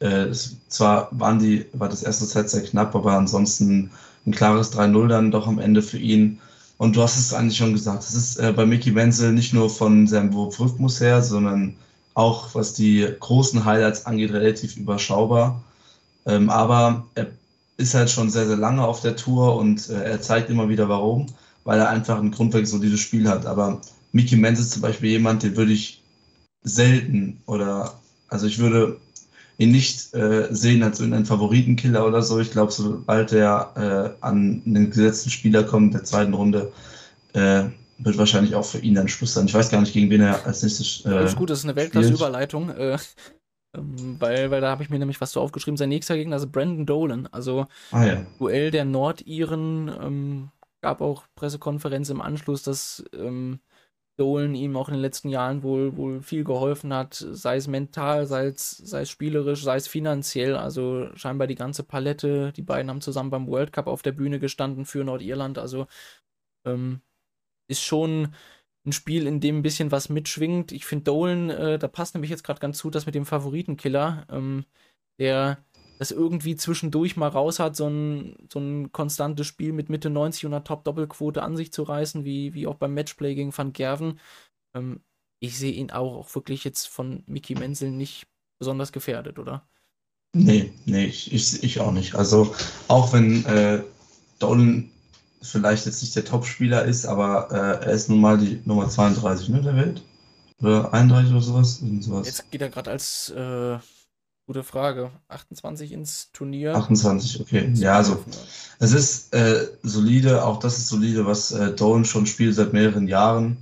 [0.00, 0.26] äh,
[0.68, 3.90] zwar waren die, war das erste Set sehr knapp, aber ansonsten
[4.26, 6.40] ein klares 3-0 dann doch am Ende für ihn.
[6.76, 9.68] Und du hast es eigentlich schon gesagt, es ist äh, bei Mickey Menzel nicht nur
[9.70, 11.76] von seinem Wurfrhythmus her, sondern
[12.14, 15.62] auch was die großen Highlights angeht, relativ überschaubar.
[16.26, 17.28] Ähm, aber er
[17.76, 20.88] ist halt schon sehr, sehr lange auf der Tour und äh, er zeigt immer wieder
[20.88, 21.26] warum
[21.68, 23.44] weil er einfach ein grundweg solides Spiel hat.
[23.44, 26.02] Aber Mickey Menz ist zum Beispiel jemand, den würde ich
[26.62, 27.92] selten oder
[28.28, 28.96] also ich würde
[29.58, 32.40] ihn nicht äh, sehen als irgendein Favoritenkiller oder so.
[32.40, 36.72] Ich glaube, sobald er äh, an einen gesetzten Spieler kommt, der zweiten Runde,
[37.34, 37.64] äh,
[37.98, 39.44] wird wahrscheinlich auch für ihn dann Schluss sein.
[39.44, 41.04] Ich weiß gar nicht, gegen wen er als nächstes.
[41.04, 42.70] Äh, Alles gut, das ist eine Weltklasse-Überleitung.
[42.70, 42.96] Äh,
[43.76, 45.76] ähm, weil, weil da habe ich mir nämlich was so aufgeschrieben.
[45.76, 47.28] Sein nächster Gegner ist Brandon Dolan.
[47.30, 48.26] Also ah, ja.
[48.38, 49.92] Duell der Nordiren.
[50.02, 50.48] Ähm,
[50.80, 53.60] gab auch Pressekonferenz im Anschluss, dass ähm,
[54.18, 58.26] Dolan ihm auch in den letzten Jahren wohl, wohl viel geholfen hat, sei es mental,
[58.26, 60.56] sei es, sei es spielerisch, sei es finanziell.
[60.56, 62.52] Also scheinbar die ganze Palette.
[62.52, 65.58] Die beiden haben zusammen beim World Cup auf der Bühne gestanden für Nordirland.
[65.58, 65.86] Also
[66.66, 67.00] ähm,
[67.68, 68.34] ist schon
[68.86, 70.72] ein Spiel, in dem ein bisschen was mitschwingt.
[70.72, 74.26] Ich finde Dolan, äh, da passt nämlich jetzt gerade ganz zu, das mit dem Favoritenkiller,
[74.30, 74.64] ähm,
[75.20, 75.64] der
[75.98, 80.46] das irgendwie zwischendurch mal raus hat, so ein, so ein konstantes Spiel mit Mitte 90
[80.46, 84.20] und einer Top-Doppelquote an sich zu reißen, wie, wie auch beim Matchplay gegen Van Gerven.
[84.74, 85.00] Ähm,
[85.40, 89.66] ich sehe ihn auch, auch wirklich jetzt von Mickey Menzel nicht besonders gefährdet, oder?
[90.32, 92.14] Nee, nee, ich, ich, ich auch nicht.
[92.14, 92.54] Also
[92.86, 93.82] auch wenn äh,
[94.38, 94.90] Dolan
[95.42, 99.48] vielleicht jetzt nicht der Top-Spieler ist, aber äh, er ist nun mal die Nummer 32
[99.48, 100.02] ne, der Welt.
[100.60, 101.82] Oder 31 oder sowas.
[102.00, 102.26] sowas.
[102.26, 103.78] Jetzt geht er gerade als äh,
[104.48, 105.10] Gute Frage.
[105.28, 106.74] 28 ins Turnier.
[106.74, 107.70] 28, okay.
[107.74, 108.24] Ja, also
[108.78, 113.08] es ist äh, solide, auch das ist solide, was äh, Dolan schon spielt seit mehreren
[113.08, 113.58] Jahren.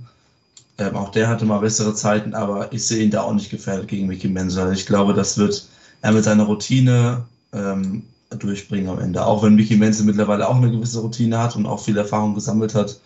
[0.77, 3.89] Ähm, auch der hatte mal bessere Zeiten, aber ich sehe ihn da auch nicht gefährdet
[3.89, 4.71] gegen Mickey Menzel.
[4.71, 5.67] Ich glaube, das wird
[6.01, 9.25] er mit seiner Routine ähm, durchbringen am Ende.
[9.25, 12.73] Auch wenn Mickey Menzel mittlerweile auch eine gewisse Routine hat und auch viel Erfahrung gesammelt
[12.75, 12.97] hat.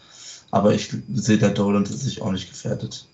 [0.52, 3.08] Aber ich sehe der Dolan sich auch nicht gefährdet.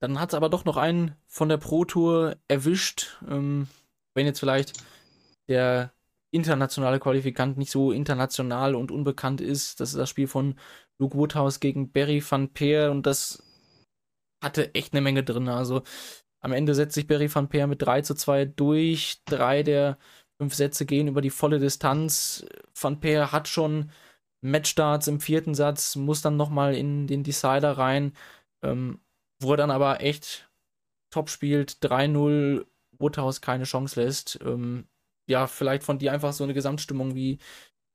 [0.00, 3.18] Dann hat es aber doch noch einen von der Pro Tour erwischt.
[3.28, 3.68] Ähm,
[4.14, 4.74] wenn jetzt vielleicht
[5.48, 5.92] der
[6.30, 9.80] internationale Qualifikant nicht so international und unbekannt ist.
[9.80, 10.58] Das ist das Spiel von
[10.98, 13.42] Luke Woodhouse gegen Barry van Peer und das
[14.42, 15.48] hatte echt eine Menge drin.
[15.48, 15.82] Also
[16.40, 19.22] Am Ende setzt sich Barry van Peer mit 3 zu 2 durch.
[19.24, 19.98] Drei der
[20.40, 22.46] fünf Sätze gehen über die volle Distanz.
[22.80, 23.90] Van Peer hat schon
[24.40, 28.12] Matchstarts im vierten Satz, muss dann nochmal in den Decider rein,
[28.62, 29.00] ähm,
[29.40, 30.48] wo er dann aber echt
[31.10, 31.78] top spielt.
[31.82, 32.64] 3-0,
[32.98, 34.38] Woodhouse keine Chance lässt.
[34.44, 34.86] Ähm,
[35.26, 37.14] ja, vielleicht von dir einfach so eine Gesamtstimmung.
[37.14, 37.38] Wie,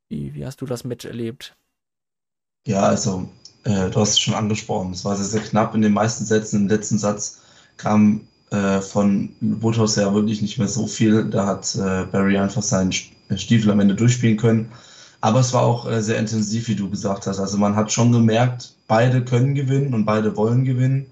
[0.10, 1.56] wie, wie hast du das Match erlebt?
[2.66, 3.30] Ja, also,
[3.64, 4.94] äh, du hast es schon angesprochen.
[4.94, 6.62] Es war sehr, sehr knapp in den meisten Sätzen.
[6.62, 7.42] Im letzten Satz
[7.78, 11.26] kam äh, von Woodhouse ja wirklich nicht mehr so viel.
[11.26, 12.94] Da hat äh, Barry einfach seinen
[13.30, 14.72] äh, Stiefel am Ende durchspielen können.
[15.22, 17.40] Aber es war auch äh, sehr intensiv, wie du gesagt hast.
[17.40, 21.08] Also man hat schon gemerkt, beide können gewinnen und beide wollen gewinnen.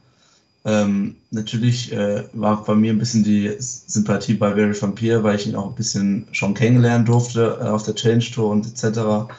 [0.64, 5.36] Ähm, natürlich äh, war bei mir ein bisschen die Sympathie bei Barry van Pier, weil
[5.36, 9.32] ich ihn auch ein bisschen schon kennenlernen durfte äh, auf der Change Tour und etc.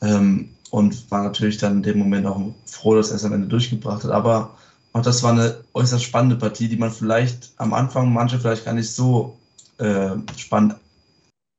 [0.00, 3.46] Ähm, und war natürlich dann in dem Moment auch froh, dass er es am Ende
[3.46, 4.10] durchgebracht hat.
[4.10, 4.56] Aber
[4.92, 8.74] auch das war eine äußerst spannende Partie, die man vielleicht am Anfang manche vielleicht gar
[8.74, 9.36] nicht so
[9.78, 10.74] äh, spannend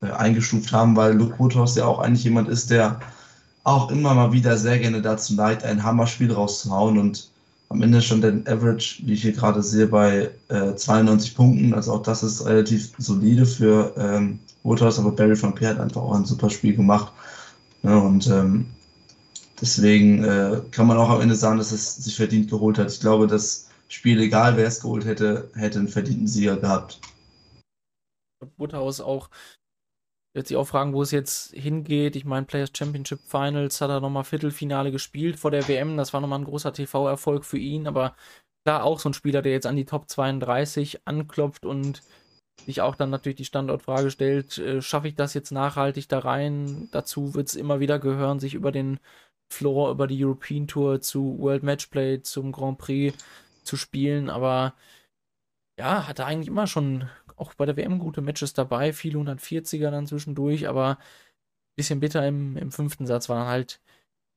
[0.02, 3.00] äh, eingestuft haben, weil Luke Woodhouse ja auch eigentlich jemand ist, der
[3.64, 7.30] auch immer mal wieder sehr gerne dazu neigt, ein Hammerspiel rauszuhauen und
[7.70, 11.74] am Ende schon den Average, wie ich hier gerade sehe, bei äh, 92 Punkten.
[11.74, 16.02] Also auch das ist relativ solide für ähm, Woodhouse, aber Barry van Peer hat einfach
[16.02, 17.14] auch ein super Spiel gemacht.
[17.84, 18.66] Ja, und ähm,
[19.62, 22.92] Deswegen äh, kann man auch am Ende sagen, dass es sich verdient geholt hat.
[22.92, 27.02] Ich glaube, das Spiel, egal wer es geholt hätte, hätte einen verdienten Sieger gehabt.
[28.56, 29.30] Butterhaus auch
[30.40, 32.16] wird sich auch fragen, wo es jetzt hingeht.
[32.16, 35.98] Ich meine, Players Championship Finals hat er nochmal Viertelfinale gespielt vor der WM.
[35.98, 37.88] Das war nochmal ein großer TV-Erfolg für ihn.
[37.88, 38.16] Aber
[38.64, 42.04] klar, auch so ein Spieler, der jetzt an die Top 32 anklopft und
[42.66, 46.88] sich auch dann natürlich die Standortfrage stellt, äh, schaffe ich das jetzt nachhaltig da rein?
[46.92, 49.00] Dazu wird es immer wieder gehören, sich über den
[49.52, 53.14] Floor über die European Tour zu World Matchplay, zum Grand Prix
[53.64, 54.74] zu spielen, aber
[55.78, 60.08] ja, hatte eigentlich immer schon auch bei der WM gute Matches dabei, viele 140er dann
[60.08, 60.98] zwischendurch, aber ein
[61.76, 63.82] bisschen bitter im, im fünften Satz war dann halt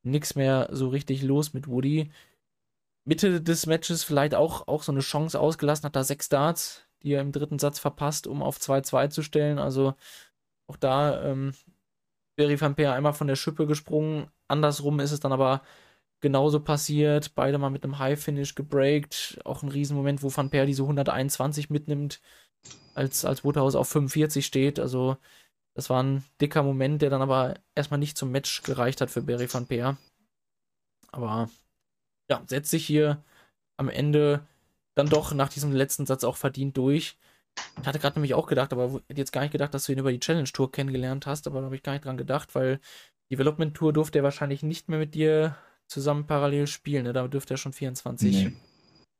[0.04, 2.10] nichts mehr so richtig los mit Woody.
[3.04, 7.12] Mitte des Matches vielleicht auch, auch so eine Chance ausgelassen, hat da sechs Darts, die
[7.12, 9.58] er im dritten Satz verpasst, um auf 2-2 zu stellen.
[9.58, 9.94] Also
[10.68, 11.52] auch da ähm,
[12.36, 14.28] Barry Van Peer einmal von der Schippe gesprungen.
[14.48, 15.62] Andersrum ist es dann aber
[16.20, 17.34] genauso passiert.
[17.34, 19.40] Beide mal mit einem High-Finish gebreakt.
[19.44, 22.20] Auch ein Riesenmoment, wo Van Peer diese 121 mitnimmt,
[22.94, 24.78] als, als Woodhouse auf 45 steht.
[24.78, 25.16] Also,
[25.74, 29.22] das war ein dicker Moment, der dann aber erstmal nicht zum Match gereicht hat für
[29.22, 29.96] Barry Van Peer.
[31.10, 31.48] Aber
[32.30, 33.22] ja, setzt sich hier
[33.76, 34.46] am Ende
[34.94, 37.18] dann doch nach diesem letzten Satz auch verdient durch.
[37.80, 39.98] Ich hatte gerade nämlich auch gedacht, aber hätte jetzt gar nicht gedacht, dass du ihn
[39.98, 42.80] über die Challenge Tour kennengelernt hast, aber da habe ich gar nicht dran gedacht, weil
[43.30, 47.12] Development Tour durfte er wahrscheinlich nicht mehr mit dir zusammen parallel spielen, ne?
[47.12, 48.52] Da dürfte er schon 24 nee.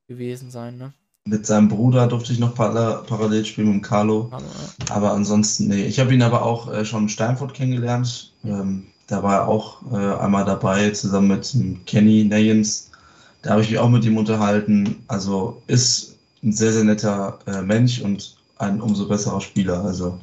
[0.07, 0.95] gewesen sein, ne?
[1.25, 4.31] Mit seinem Bruder durfte ich noch par parallel spielen mit Carlo.
[4.91, 5.85] Aber ansonsten, nee.
[5.85, 8.33] Ich habe ihn aber auch äh, schon in Steinfurt kennengelernt.
[8.45, 11.55] Ähm, da war er auch äh, einmal dabei, zusammen mit
[11.87, 12.91] Kenny Nayens.
[13.43, 15.05] Da habe ich mich auch mit ihm unterhalten.
[15.07, 19.85] Also ist ein sehr, sehr netter äh, Mensch und ein umso besserer Spieler.
[19.85, 20.19] Also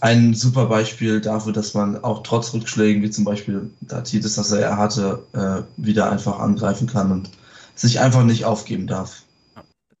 [0.00, 4.50] ein super Beispiel dafür, dass man auch trotz Rückschlägen, wie zum Beispiel da Titus, dass
[4.50, 7.30] er hatte, äh, wieder einfach angreifen kann und
[7.76, 9.22] sich einfach nicht aufgeben darf.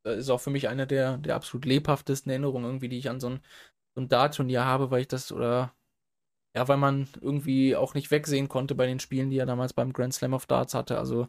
[0.04, 3.20] Das ist auch für mich eine der, der absolut lebhaftesten Erinnerungen, irgendwie, die ich an
[3.20, 3.40] so ein,
[3.94, 5.74] so ein Dart-Turnier habe, weil ich das oder
[6.56, 9.92] ja, weil man irgendwie auch nicht wegsehen konnte bei den Spielen, die er damals beim
[9.92, 10.98] Grand Slam of Darts hatte.
[10.98, 11.28] Also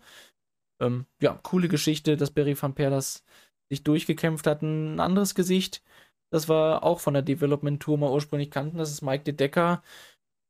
[0.81, 3.23] ähm, ja, coole Geschichte, dass Barry van Per das
[3.71, 4.63] sich durchgekämpft hat.
[4.63, 5.83] Ein anderes Gesicht,
[6.31, 9.83] das war auch von der Development Tour mal ursprünglich kannten, das ist Mike de Decker,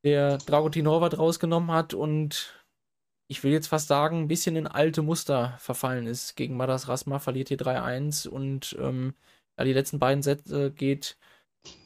[0.05, 2.60] der Dragutin Horvath rausgenommen hat und
[3.31, 6.35] ich will jetzt fast sagen, ein bisschen in alte Muster verfallen ist.
[6.35, 9.13] Gegen Madas Rasma verliert hier 3-1 und ähm,
[9.57, 11.17] ja, die letzten beiden Sätze geht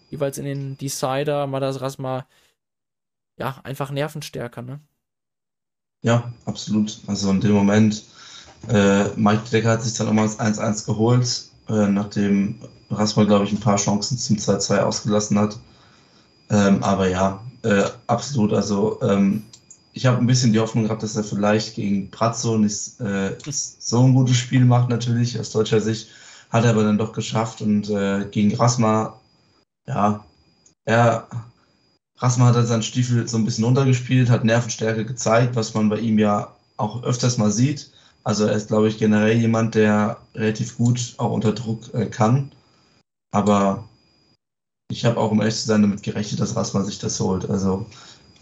[0.09, 1.45] jeweils in den Decider.
[1.45, 2.25] Madas Rasma,
[3.37, 4.79] ja, einfach nervenstärker, ne?
[6.01, 6.99] Ja, absolut.
[7.05, 8.03] Also in dem Moment
[8.67, 13.51] äh, Mike Decker hat sich dann nochmal das 1-1 geholt, äh, nachdem Rasmus, glaube ich,
[13.51, 15.59] ein paar Chancen zum 2-2 ausgelassen hat.
[16.49, 18.51] Ähm, aber ja, äh, absolut.
[18.51, 19.43] Also ähm,
[19.95, 24.03] ich habe ein bisschen die Hoffnung gehabt, dass er vielleicht gegen Pratzo nicht äh, so
[24.03, 26.09] ein gutes Spiel macht, natürlich aus deutscher Sicht.
[26.49, 29.21] Hat er aber dann doch geschafft und äh, gegen Rasma,
[29.87, 30.25] ja,
[30.83, 31.27] er,
[32.17, 35.99] Rasma hat halt seinen Stiefel so ein bisschen runtergespielt, hat Nervenstärke gezeigt, was man bei
[35.99, 37.91] ihm ja auch öfters mal sieht.
[38.25, 42.51] Also er ist, glaube ich, generell jemand, der relativ gut auch unter Druck äh, kann.
[43.31, 43.87] Aber
[44.91, 47.49] ich habe auch, um ehrlich zu sein, damit gerechnet, dass Rasma sich das holt.
[47.49, 47.85] Also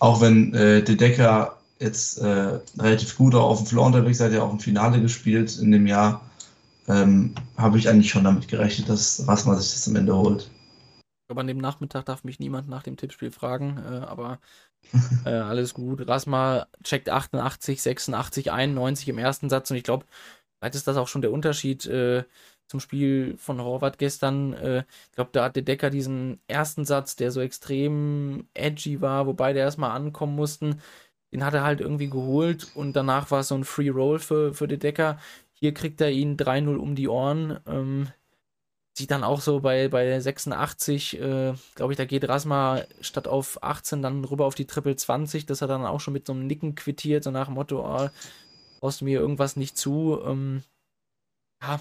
[0.03, 4.43] auch wenn äh, De Decker jetzt äh, relativ gut auf dem Floor unterwegs seid, ja
[4.43, 6.29] auch im Finale gespielt in dem Jahr.
[6.89, 10.51] ähm, habe ich eigentlich schon damit gerechnet, dass Rasma sich das am Ende holt.
[11.29, 14.39] Aber an dem Nachmittag darf mich niemand nach dem Tippspiel fragen, äh, aber
[15.23, 16.05] äh, alles gut.
[16.05, 20.05] Rasma checkt 88, 86, 91 im ersten Satz und ich glaube,
[20.59, 22.25] vielleicht ist das auch schon der Unterschied äh,
[22.73, 24.53] zum Spiel von Horvath gestern.
[24.53, 29.53] Äh, ich glaube, da hatte Decker diesen ersten Satz, der so extrem edgy war, wobei
[29.53, 30.81] der erstmal ankommen mussten.
[31.31, 34.55] Den hat er halt irgendwie geholt und danach war es so ein Free Roll für,
[34.55, 35.19] für De Decker.
[35.53, 37.59] Hier kriegt er ihn 3-0 um die Ohren.
[37.67, 38.07] Ähm,
[38.97, 43.61] sieht dann auch so bei, bei 86, äh, glaube ich, da geht Rasma statt auf
[43.61, 46.47] 18 dann rüber auf die Triple 20, dass er dann auch schon mit so einem
[46.47, 48.09] Nicken quittiert, so nach dem Motto, oh,
[48.79, 50.19] brauchst du mir irgendwas nicht zu.
[50.25, 50.63] Ähm,
[51.61, 51.79] ja,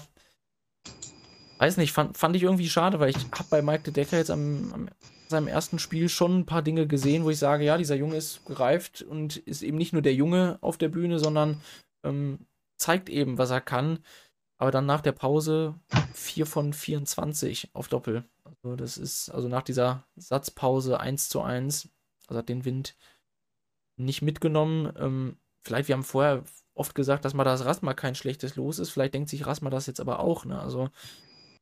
[1.57, 4.31] weiß nicht, fand, fand ich irgendwie schade, weil ich habe bei Mike de Decker jetzt
[4.31, 4.89] am, am
[5.29, 8.45] seinem ersten Spiel schon ein paar Dinge gesehen, wo ich sage, ja, dieser Junge ist
[8.45, 11.59] gereift und ist eben nicht nur der Junge auf der Bühne, sondern
[12.05, 12.45] ähm,
[12.77, 13.99] zeigt eben, was er kann.
[14.57, 15.75] Aber dann nach der Pause
[16.13, 18.23] 4 von 24 auf Doppel.
[18.45, 21.89] Also das ist, also nach dieser Satzpause 1 zu 1,
[22.27, 22.95] also hat den Wind
[23.97, 24.93] nicht mitgenommen.
[24.97, 26.43] Ähm, vielleicht, wir haben vorher
[26.75, 28.89] oft gesagt, dass mal das Rasma kein schlechtes Los ist.
[28.89, 30.45] Vielleicht denkt sich Rasma das jetzt aber auch.
[30.45, 30.59] Ne?
[30.59, 30.89] Also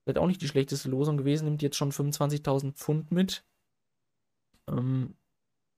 [0.04, 3.46] vielleicht auch nicht die schlechteste Losung gewesen, nimmt jetzt schon 25.000 Pfund mit.
[4.70, 5.16] Ähm,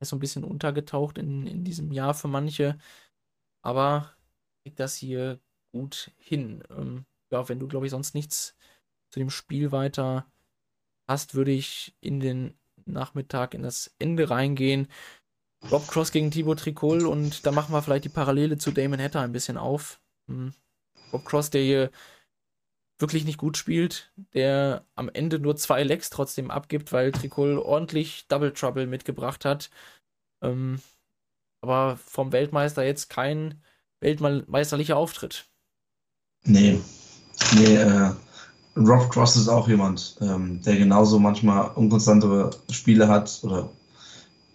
[0.02, 2.78] ist so ein bisschen untergetaucht in, in diesem Jahr für manche.
[3.64, 4.16] Aber
[4.64, 5.40] kriegt das hier
[5.74, 6.64] gut hin.
[6.70, 8.56] Ähm, ja, wenn du, glaube ich, sonst nichts
[9.12, 10.26] zu dem Spiel weiter
[11.08, 14.88] hast, würde ich in den Nachmittag in das Ende reingehen.
[15.72, 19.22] Rob Cross gegen Thibaut Tricol und da machen wir vielleicht die Parallele zu Damon Hatter
[19.22, 20.00] ein bisschen auf.
[20.28, 20.54] Hm.
[21.12, 21.92] Rob Cross, der hier
[23.00, 28.28] wirklich nicht gut spielt, der am Ende nur zwei Lecks trotzdem abgibt, weil Tricol ordentlich
[28.28, 29.70] Double Trouble mitgebracht hat.
[30.42, 30.80] Ähm,
[31.62, 33.62] aber vom Weltmeister jetzt kein
[34.00, 35.46] weltmeisterlicher Auftritt.
[36.44, 36.80] Nee,
[37.56, 38.12] nee, äh,
[38.76, 43.70] Rob Cross ist auch jemand, ähm, der genauso manchmal unkonstantere Spiele hat oder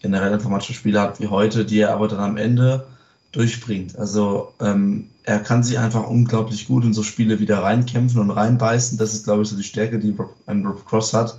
[0.00, 2.86] generell einfach manche Spiele hat wie heute, die er aber dann am Ende
[3.32, 3.98] durchbringt.
[3.98, 8.98] Also ähm, er kann sich einfach unglaublich gut in so Spiele wieder reinkämpfen und reinbeißen.
[8.98, 11.34] Das ist, glaube ich, so die Stärke, die ein Rob Cross hat.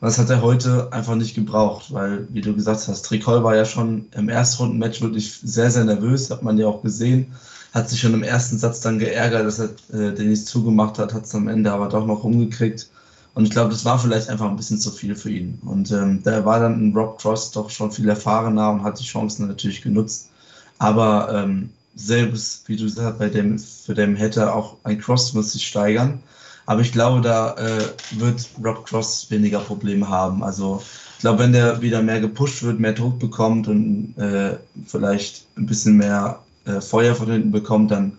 [0.00, 3.56] Und das hat er heute einfach nicht gebraucht, weil, wie du gesagt hast, Tricol war
[3.56, 7.32] ja schon im Erstrundenmatch wirklich sehr, sehr nervös, hat man ja auch gesehen
[7.76, 11.12] hat sich schon im ersten Satz dann geärgert, dass er äh, den nicht zugemacht hat,
[11.12, 12.88] hat es am Ende aber doch noch umgekriegt.
[13.36, 15.58] Und ich glaube, das war vielleicht einfach ein bisschen zu viel für ihn.
[15.66, 19.04] Und ähm, da war dann ein Rob Cross doch schon viel erfahrener und hat die
[19.04, 20.30] Chancen natürlich genutzt.
[20.78, 25.52] Aber ähm, selbst, wie du gesagt bei dem, für dem hätte auch ein Cross muss
[25.52, 26.22] sich steigern.
[26.64, 30.42] Aber ich glaube, da äh, wird Rob Cross weniger Probleme haben.
[30.42, 30.82] Also
[31.16, 35.66] ich glaube, wenn der wieder mehr gepusht wird, mehr Druck bekommt und äh, vielleicht ein
[35.66, 38.16] bisschen mehr äh, Feuer von hinten bekommt, dann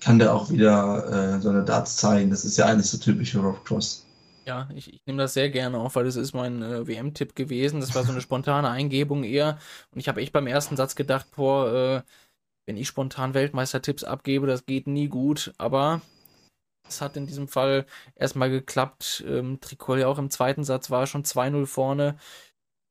[0.00, 2.30] kann der auch wieder äh, seine Darts zeigen.
[2.30, 4.05] Das ist ja eigentlich so typisch für Rob Cross.
[4.46, 7.80] Ja, ich, ich nehme das sehr gerne auf, weil das ist mein äh, WM-Tipp gewesen.
[7.80, 9.58] Das war so eine spontane Eingebung eher.
[9.90, 12.02] Und ich habe echt beim ersten Satz gedacht, boah, äh,
[12.66, 15.52] wenn ich spontan Weltmeister-Tipps abgebe, das geht nie gut.
[15.58, 16.00] Aber
[16.88, 19.24] es hat in diesem Fall erstmal geklappt.
[19.26, 22.16] Ähm, Tricol ja auch im zweiten Satz war schon 2-0 vorne.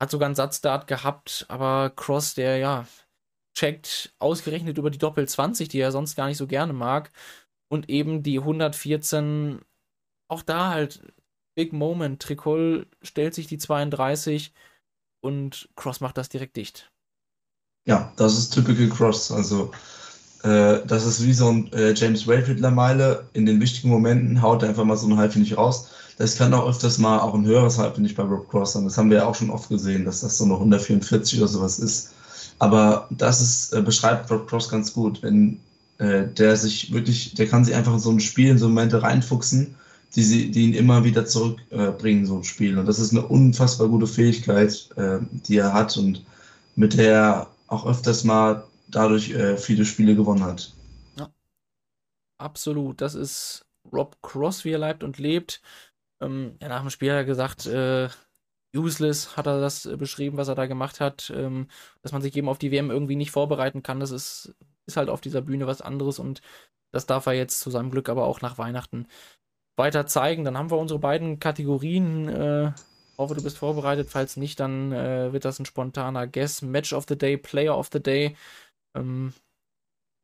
[0.02, 2.88] Hat sogar einen Satzdart gehabt, aber Cross, der ja
[3.58, 7.12] checkt, ausgerechnet über die Doppel 20, die er sonst gar nicht so gerne mag.
[7.70, 9.62] Und eben die 114,
[10.30, 11.02] auch da halt
[11.56, 12.22] Big Moment.
[12.22, 14.54] Tricol stellt sich die 32
[15.22, 16.92] und Cross macht das direkt dicht.
[17.86, 19.32] Ja, das ist typical Cross.
[19.32, 19.72] Also,
[20.44, 23.28] äh, das ist wie so ein äh, James Wade Mittlerweile.
[23.34, 25.90] In den wichtigen Momenten haut er einfach mal so ein Halb nicht raus.
[26.18, 28.86] Das kann auch öfters mal auch ein höheres Halb nicht bei Rob Cross sein.
[28.86, 31.80] Das haben wir ja auch schon oft gesehen, dass das so eine 144 oder sowas
[31.80, 32.14] ist.
[32.60, 35.60] Aber das ist, äh, beschreibt Rob Cross ganz gut, wenn
[35.98, 39.02] äh, der sich wirklich, der kann sich einfach in so ein Spiel, in so Momente
[39.02, 39.76] reinfuchsen,
[40.16, 42.78] die, sie, die ihn immer wieder zurückbringen, äh, so ein Spiel.
[42.78, 46.26] Und das ist eine unfassbar gute Fähigkeit, äh, die er hat und
[46.76, 50.74] mit der er auch öfters mal dadurch äh, viele Spiele gewonnen hat.
[51.18, 51.30] Ja,
[52.38, 53.02] absolut.
[53.02, 55.62] Das ist Rob Cross, wie er leibt und lebt.
[56.22, 58.10] Ähm, ja, nach dem Spiel hat er gesagt, äh,
[58.76, 61.68] useless hat er das äh, beschrieben, was er da gemacht hat, ähm,
[62.02, 64.00] dass man sich eben auf die WM irgendwie nicht vorbereiten kann.
[64.00, 66.42] Das ist, ist halt auf dieser Bühne was anderes und
[66.92, 69.08] das darf er jetzt zu seinem Glück aber auch nach Weihnachten
[69.76, 70.44] weiter zeigen.
[70.44, 72.30] Dann haben wir unsere beiden Kategorien.
[72.30, 72.72] Äh,
[73.18, 74.10] hoffe, du bist vorbereitet.
[74.10, 76.62] Falls nicht, dann äh, wird das ein spontaner Guess.
[76.62, 78.36] Match of the Day, Player of the Day.
[78.96, 79.34] Ähm,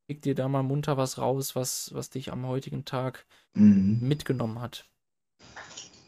[0.07, 3.99] pick dir da mal munter was raus, was, was dich am heutigen Tag mhm.
[4.01, 4.85] mitgenommen hat.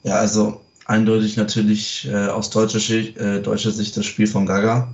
[0.04, 4.94] Ja, also eindeutig natürlich äh, aus deutscher, äh, deutscher Sicht das Spiel von Gaga.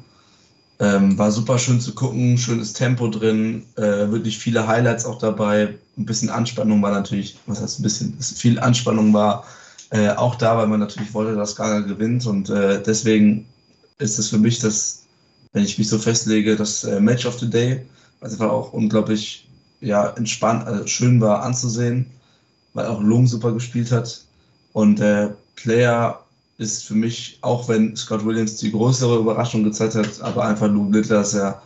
[0.82, 5.75] Ähm, war super schön zu gucken, schönes Tempo drin, äh, wirklich viele Highlights auch dabei.
[5.97, 9.45] Ein bisschen Anspannung war natürlich, was heißt ein bisschen, viel Anspannung war
[9.89, 13.45] äh, auch da, weil man natürlich wollte, dass Gaga gewinnt und äh, deswegen
[13.97, 15.03] ist es für mich das,
[15.53, 17.86] wenn ich mich so festlege, das äh, Match of the Day.
[18.21, 19.47] Also war auch unglaublich
[19.82, 22.05] ja, entspannt, also schön war anzusehen,
[22.73, 24.21] weil auch Lung super gespielt hat.
[24.73, 26.23] Und der Player
[26.60, 30.95] ist für mich, auch wenn Scott Williams die größere Überraschung gezeigt hat, aber einfach Luke
[30.95, 31.62] Littler, dass er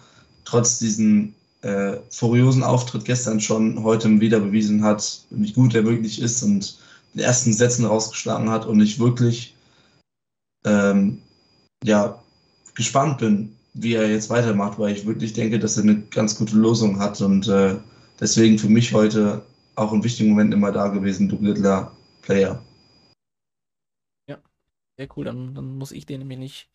[0.46, 6.22] trotz diesen äh, furiosen Auftritt gestern schon heute wieder bewiesen hat, wie gut er wirklich
[6.22, 6.78] ist und
[7.16, 9.56] den ersten Sätzen rausgeschlagen hat und ich wirklich
[10.66, 11.20] ähm,
[11.84, 12.22] ja,
[12.76, 16.56] gespannt bin, wie er jetzt weitermacht, weil ich wirklich denke, dass er eine ganz gute
[16.56, 17.76] Lösung hat und äh,
[18.20, 19.42] deswegen für mich heute
[19.76, 21.92] auch ein wichtiger Moment immer da gewesen, Doug Littler
[22.22, 22.62] Player.
[24.98, 25.26] Sehr cool.
[25.26, 26.70] Dann, dann muss ich den nämlich nicht,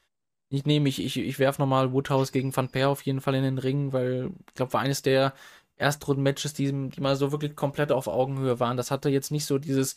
[0.51, 0.87] nicht nehmen.
[0.87, 3.93] Ich, ich, ich werfe nochmal Woodhouse gegen Van Peer auf jeden Fall in den Ring,
[3.93, 5.35] weil ich glaube, war eines der
[5.77, 8.77] Erstrunden-Matches, die, die mal so wirklich komplett auf Augenhöhe waren.
[8.77, 9.97] Das hatte jetzt nicht so dieses,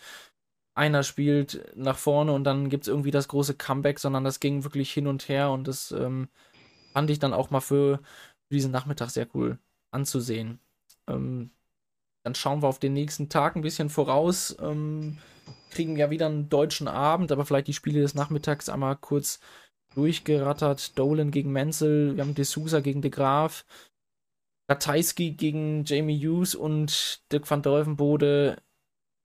[0.76, 4.63] einer spielt nach vorne und dann gibt es irgendwie das große Comeback, sondern das ging
[4.63, 6.30] wirklich hin und her und das ähm,
[6.93, 9.59] fand ich dann auch mal für, für diesen Nachmittag sehr cool
[9.91, 10.59] anzusehen.
[11.07, 11.51] Ähm,
[12.24, 14.55] dann schauen wir auf den nächsten Tag ein bisschen voraus.
[14.59, 15.17] Ähm,
[15.72, 19.39] kriegen ja wieder einen deutschen Abend, aber vielleicht die Spiele des Nachmittags einmal kurz
[19.95, 20.97] durchgerattert.
[20.97, 23.65] Dolan gegen Menzel, wir haben D'Souza gegen De Graaf,
[24.69, 28.61] Ratajski gegen Jamie Hughes und Dirk van Dolvenbode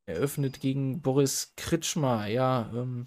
[0.07, 2.27] eröffnet gegen Boris Kritschmer.
[2.27, 3.07] Ja, ähm,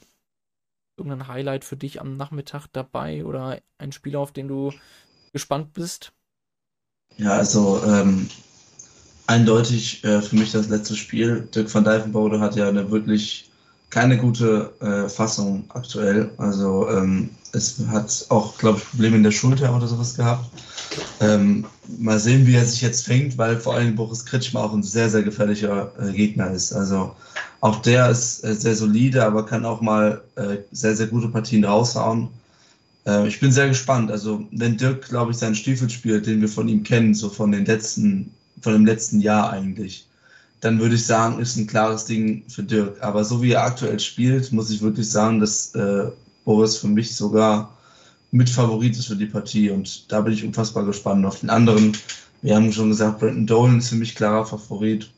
[0.97, 4.73] irgendein Highlight für dich am Nachmittag dabei oder ein Spiel, auf den du
[5.31, 6.13] gespannt bist?
[7.17, 8.29] Ja, also ähm,
[9.29, 11.47] eindeutig äh, für mich das letzte Spiel.
[11.53, 13.49] Dirk van Dijvenbode hat ja eine wirklich
[13.91, 16.31] keine gute äh, Fassung aktuell.
[16.37, 20.49] Also ähm, es hat auch, glaube ich, Probleme in der Schulter oder sowas gehabt.
[21.21, 21.65] Ähm,
[21.99, 25.09] mal sehen, wie er sich jetzt fängt, weil vor allem Boris Kritschmer auch ein sehr,
[25.09, 26.73] sehr gefährlicher äh, Gegner ist.
[26.73, 27.15] Also
[27.61, 31.65] auch der ist äh, sehr solide, aber kann auch mal äh, sehr, sehr gute Partien
[31.65, 32.29] raushauen.
[33.05, 34.11] Äh, ich bin sehr gespannt.
[34.11, 37.51] Also wenn Dirk, glaube ich, seinen Stiefel spielt, den wir von ihm kennen, so von
[37.51, 40.07] den letzten, von dem letzten Jahr eigentlich,
[40.61, 43.01] dann würde ich sagen, ist ein klares Ding für Dirk.
[43.01, 46.09] Aber so wie er aktuell spielt, muss ich wirklich sagen, dass äh,
[46.43, 47.77] Boris für mich sogar
[48.31, 51.97] mit Favorit ist für die Partie und da bin ich unfassbar gespannt auf den anderen.
[52.41, 55.09] Wir haben schon gesagt, Brandon Dolan ist für mich klarer Favorit.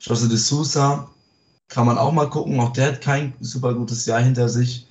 [0.00, 1.08] Jose de Sousa
[1.68, 4.86] kann man auch mal gucken, auch der hat kein super gutes Jahr hinter sich,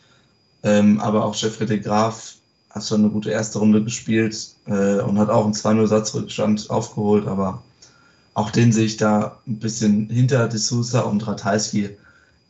[0.63, 2.35] ähm, aber auch Jeffrey de Graaf
[2.71, 7.61] hat schon eine gute erste Runde gespielt äh, und hat auch einen 2-0-Satzrückstand aufgeholt, aber
[8.33, 11.97] auch den sehe ich da ein bisschen hinter de Sousa und Ratajski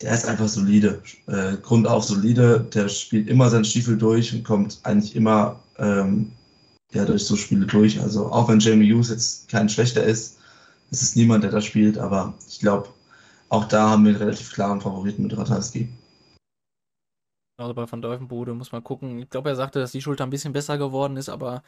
[0.02, 1.02] der ist einfach solide.
[1.28, 2.62] Äh, grundauf solide.
[2.74, 6.32] Der spielt immer seinen Stiefel durch und kommt eigentlich immer ähm,
[6.92, 8.00] ja, durch so Spiele durch.
[8.02, 10.40] Also auch wenn Jamie Hughes jetzt kein schlechter ist,
[10.90, 11.98] ist es niemand, der da spielt.
[11.98, 12.90] Aber ich glaube,
[13.50, 15.90] auch da haben wir einen relativ klaren Favoriten mit Ratajski.
[17.58, 19.20] Also bei Van Deuvenbode muss man gucken.
[19.20, 21.62] Ich glaube, er sagte, dass die Schulter ein bisschen besser geworden ist, aber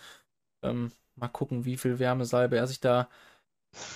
[0.63, 3.09] ähm, mal gucken, wie viel Wärmesalbe er sich da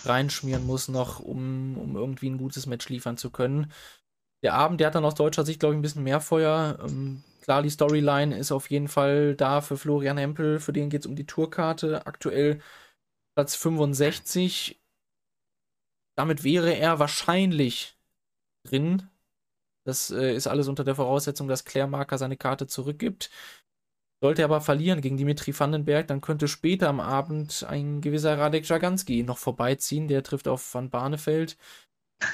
[0.05, 3.71] reinschmieren muss noch, um, um irgendwie ein gutes Match liefern zu können
[4.43, 6.78] der Abend, der hat dann aus deutscher Sicht, glaube ich, ein bisschen mehr Feuer.
[6.82, 10.59] Ähm, klar, die Storyline ist auf jeden Fall da für Florian Hempel.
[10.59, 12.05] Für den geht es um die Tourkarte.
[12.05, 12.61] Aktuell
[13.36, 14.80] Platz 65.
[16.15, 17.97] Damit wäre er wahrscheinlich
[18.63, 19.09] drin.
[19.86, 23.30] Das äh, ist alles unter der Voraussetzung, dass Claire Marker seine Karte zurückgibt.
[24.22, 28.68] Sollte er aber verlieren gegen Dimitri Vandenberg, dann könnte später am Abend ein gewisser Radek
[28.68, 30.07] Jaganski noch vorbeiziehen.
[30.07, 31.57] Der trifft auf Van Barneveld.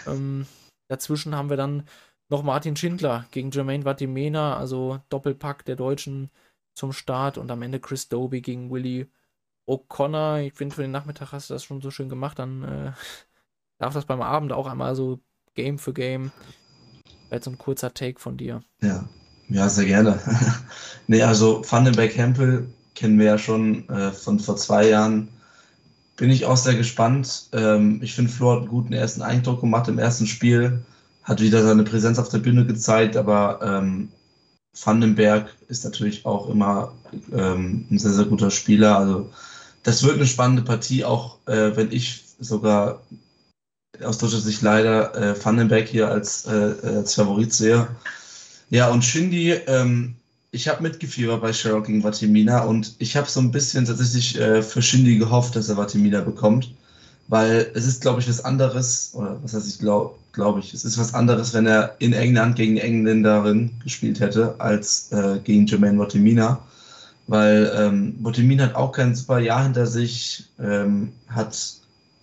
[0.07, 0.47] Ähm,
[0.87, 1.87] Dazwischen haben wir dann
[2.29, 6.29] noch Martin Schindler gegen Jermaine Vatimena, also Doppelpack der Deutschen
[6.73, 9.07] zum Start und am Ende Chris Doby gegen Willie
[9.67, 10.39] O'Connor.
[10.39, 12.39] Ich finde, für den Nachmittag hast du das schon so schön gemacht.
[12.39, 12.91] Dann äh,
[13.77, 15.19] darf das beim Abend auch einmal so
[15.53, 16.31] Game für Game.
[17.27, 18.63] Vielleicht so ein kurzer Take von dir.
[18.81, 19.07] Ja,
[19.53, 20.19] ja, sehr gerne.
[21.07, 25.29] nee, also Vandenberg Hempel kennen wir ja schon äh, von vor zwei Jahren
[26.15, 27.49] bin ich auch sehr gespannt.
[27.53, 30.83] Ähm, ich finde, Flo hat einen guten ersten Eindruck gemacht im ersten Spiel,
[31.23, 34.09] hat wieder seine Präsenz auf der Bühne gezeigt, aber ähm,
[34.83, 36.93] Vandenberg ist natürlich auch immer
[37.31, 38.97] ähm, ein sehr, sehr guter Spieler.
[38.97, 39.29] Also
[39.83, 43.03] das wird eine spannende Partie, auch äh, wenn ich sogar
[44.03, 47.87] aus deutscher Sicht leider äh, Vandenberg hier als, äh, als Favorit sehe.
[48.69, 50.15] Ja, und Shindy, ähm,
[50.51, 54.61] ich habe mitgefiebert bei Sherlock gegen Vatimina und ich habe so ein bisschen tatsächlich äh,
[54.61, 56.73] für Shindy gehofft, dass er Vatimina bekommt,
[57.27, 60.85] weil es ist, glaube ich, was anderes, oder was heißt ich glaube, glaube ich, es
[60.85, 65.99] ist was anderes, wenn er in England gegen Engländerin gespielt hätte, als äh, gegen Jermaine
[65.99, 66.67] Vatimina.
[67.27, 71.57] weil ähm, Botemin hat auch kein super Jahr hinter sich, ähm, hat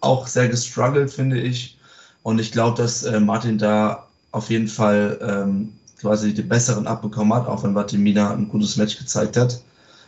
[0.01, 1.79] auch sehr gestruggelt, finde ich.
[2.23, 7.35] Und ich glaube, dass äh, Martin da auf jeden Fall ähm, quasi die besseren abbekommen
[7.35, 9.61] hat, auch wenn Batimina ein gutes Match gezeigt hat.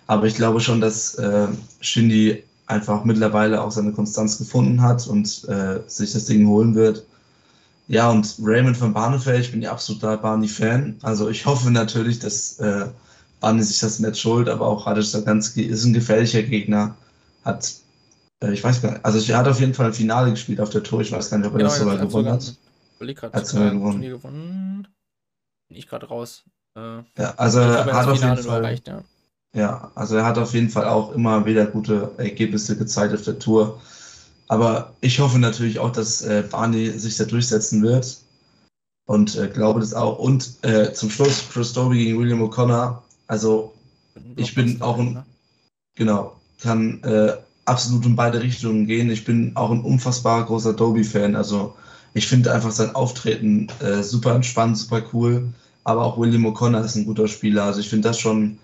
[0.07, 1.49] Aber ich glaube schon, dass äh,
[1.81, 7.05] Shindy einfach mittlerweile auch seine Konstanz gefunden hat und äh, sich das Ding holen wird.
[7.89, 10.97] Ja, und Raymond von Barnefeld, ich bin ja absoluter Barney-Fan.
[11.03, 12.87] Also ich hoffe natürlich, dass äh,
[13.41, 16.95] Barney sich das Match holt, aber auch Radic Saganski ist ein gefährlicher Gegner.
[17.45, 17.75] Hat,
[18.43, 20.71] äh, ich weiß gar nicht, also er hat auf jeden Fall ein Finale gespielt auf
[20.71, 21.01] der Tour.
[21.01, 22.57] Ich weiß gar nicht, ob er genau, das sogar gewonnen hat.
[23.23, 24.87] Hat hat sogar gewonnen.
[25.73, 26.45] Bin ich gerade raus.
[26.77, 28.63] Äh, ja, also er hat auf jeden Fall.
[28.63, 29.03] Erreicht, ja.
[29.55, 33.39] Ja, also er hat auf jeden Fall auch immer wieder gute Ergebnisse gezeigt auf der
[33.39, 33.81] Tour.
[34.49, 38.19] Aber ich hoffe natürlich auch, dass äh, Barney sich da durchsetzen wird.
[39.07, 40.19] Und äh, glaube das auch.
[40.19, 42.99] Und äh, zum Schluss Chris Dobie gegen William O'Connor.
[43.27, 43.73] Also
[44.37, 45.25] ich bin auch ein, ne?
[45.95, 47.33] genau, kann äh,
[47.65, 49.09] absolut in beide Richtungen gehen.
[49.09, 51.35] Ich bin auch ein unfassbar großer Dobie-Fan.
[51.35, 51.75] Also
[52.15, 55.53] ich finde einfach sein Auftreten äh, super entspannt, super cool.
[55.85, 57.65] Aber auch William O'Connor ist ein guter Spieler.
[57.65, 58.59] Also ich finde das schon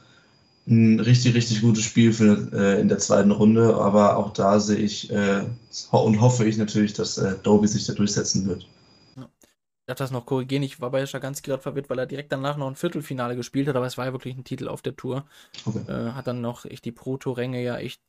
[0.69, 4.77] ein richtig, richtig gutes Spiel für, äh, in der zweiten Runde, aber auch da sehe
[4.77, 5.45] ich äh,
[5.91, 8.69] und hoffe ich natürlich, dass äh, Doby sich da durchsetzen wird.
[9.17, 9.29] Ja.
[9.41, 12.59] Ich darf das noch korrigieren, ich war bei Schaganski gerade verwirrt, weil er direkt danach
[12.59, 15.25] noch ein Viertelfinale gespielt hat, aber es war ja wirklich ein Titel auf der Tour.
[15.65, 15.81] Okay.
[15.89, 18.03] Äh, hat dann noch echt die Pro-Tour-Ränge ja echt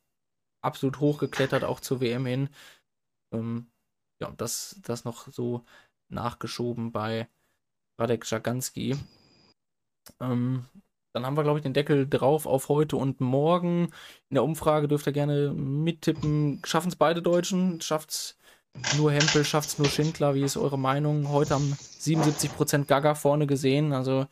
[0.62, 2.50] absolut hochgeklettert, auch zur WM hin.
[3.32, 3.68] Ähm,
[4.20, 5.64] ja, das, das noch so
[6.08, 7.28] nachgeschoben bei
[7.98, 8.96] Radek Schaganski.
[10.20, 10.64] Ähm,
[11.12, 13.86] dann haben wir, glaube ich, den Deckel drauf auf heute und morgen.
[14.28, 16.62] In der Umfrage dürft ihr gerne mittippen.
[16.64, 17.80] Schaffen es beide Deutschen?
[17.80, 18.38] Schafft es
[18.96, 19.44] nur Hempel?
[19.44, 20.34] Schafft es nur Schindler?
[20.34, 21.28] Wie ist eure Meinung?
[21.30, 23.92] Heute haben 77% Gaga vorne gesehen.
[23.92, 24.26] Also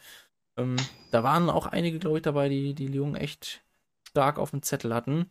[0.57, 0.77] ähm,
[1.11, 3.63] da waren auch einige, glaube ich, dabei, die die Jungen echt
[4.09, 5.31] stark auf dem Zettel hatten.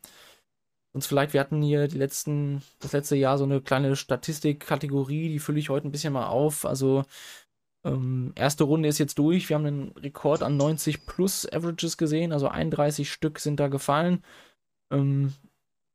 [0.97, 5.37] Sonst vielleicht, wir hatten hier die letzten, das letzte Jahr so eine kleine Statistikkategorie, die
[5.37, 6.65] fülle ich heute ein bisschen mal auf.
[6.65, 7.03] Also
[7.85, 9.47] ähm, erste Runde ist jetzt durch.
[9.47, 14.23] Wir haben einen Rekord an 90 plus Averages gesehen, also 31 Stück sind da gefallen.
[14.91, 15.35] Ähm,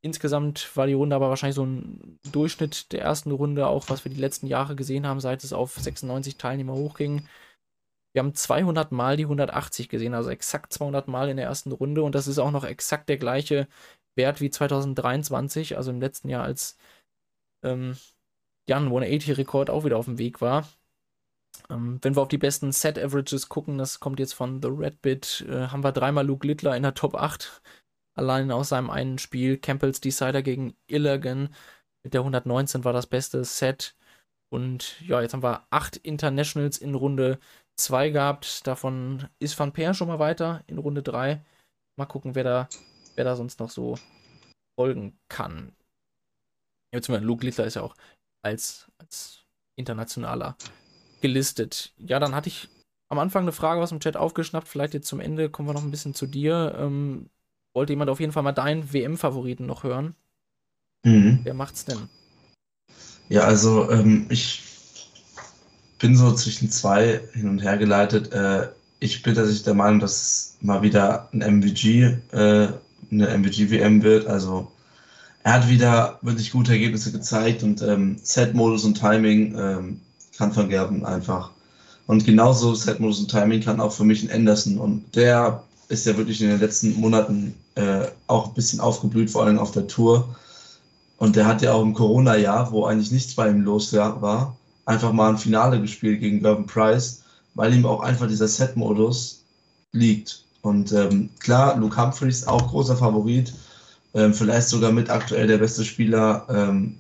[0.02, 4.12] insgesamt war die Runde aber wahrscheinlich so ein Durchschnitt der ersten Runde, auch was wir
[4.12, 7.26] die letzten Jahre gesehen haben, seit es auf 96 Teilnehmer hochging.
[8.14, 12.04] Wir haben 200 Mal die 180 gesehen, also exakt 200 Mal in der ersten Runde
[12.04, 13.66] und das ist auch noch exakt der gleiche
[14.16, 16.76] Wert wie 2023, also im letzten Jahr, als
[17.64, 17.96] ähm,
[18.68, 20.68] Jan 180-Rekord auch wieder auf dem Weg war.
[21.70, 25.68] Ähm, wenn wir auf die besten Set-Averages gucken, das kommt jetzt von The Redbit, äh,
[25.68, 27.62] haben wir dreimal Luke Littler in der Top 8.
[28.14, 29.58] Allein aus seinem einen Spiel.
[29.58, 31.54] Campbells Decider gegen Illigan
[32.04, 33.94] mit der 119 war das beste Set.
[34.50, 37.38] Und ja, jetzt haben wir acht Internationals in Runde
[37.76, 38.66] 2 gehabt.
[38.66, 41.42] Davon ist Van Peer schon mal weiter in Runde 3.
[41.96, 42.68] Mal gucken, wer da,
[43.14, 43.98] wer da sonst noch so
[44.78, 45.72] folgen kann.
[46.92, 47.94] Ja, beziehungsweise Luke Littler ist ja auch
[48.42, 49.44] als, als
[49.76, 50.56] internationaler
[51.20, 51.94] gelistet.
[51.98, 52.68] Ja, dann hatte ich
[53.08, 54.68] am Anfang eine Frage aus dem Chat aufgeschnappt.
[54.68, 56.74] Vielleicht jetzt zum Ende kommen wir noch ein bisschen zu dir.
[56.78, 57.30] Ähm,
[57.74, 60.14] wollte jemand auf jeden Fall mal deinen WM-Favoriten noch hören?
[61.04, 61.40] Mhm.
[61.42, 62.08] Wer macht's denn?
[63.28, 64.62] Ja, also ähm, ich
[65.98, 68.32] bin so zwischen zwei hin und her geleitet.
[68.32, 72.72] Äh, ich bin tatsächlich der Meinung, dass es mal wieder ein MVG, äh,
[73.12, 74.26] eine MVG-WM wird.
[74.26, 74.70] Also
[75.44, 80.00] er hat wieder wirklich gute Ergebnisse gezeigt und ähm, Set-Modus und Timing ähm,
[80.36, 81.50] kann Van Gerben einfach.
[82.06, 84.78] Und genauso Setmodus und Timing kann auch für mich ein Anderson.
[84.78, 89.44] Und der ist ja wirklich in den letzten Monaten äh, auch ein bisschen aufgeblüht, vor
[89.44, 90.36] allem auf der Tour.
[91.18, 95.12] Und der hat ja auch im Corona-Jahr, wo eigentlich nichts bei ihm los war, einfach
[95.12, 97.22] mal ein Finale gespielt gegen Gerben Price,
[97.54, 99.42] weil ihm auch einfach dieser Set-Modus
[99.92, 100.44] liegt.
[100.62, 103.52] Und ähm, klar, Luke Humphreys auch großer Favorit,
[104.14, 106.96] ähm, vielleicht sogar mit aktuell der beste Spieler ähm,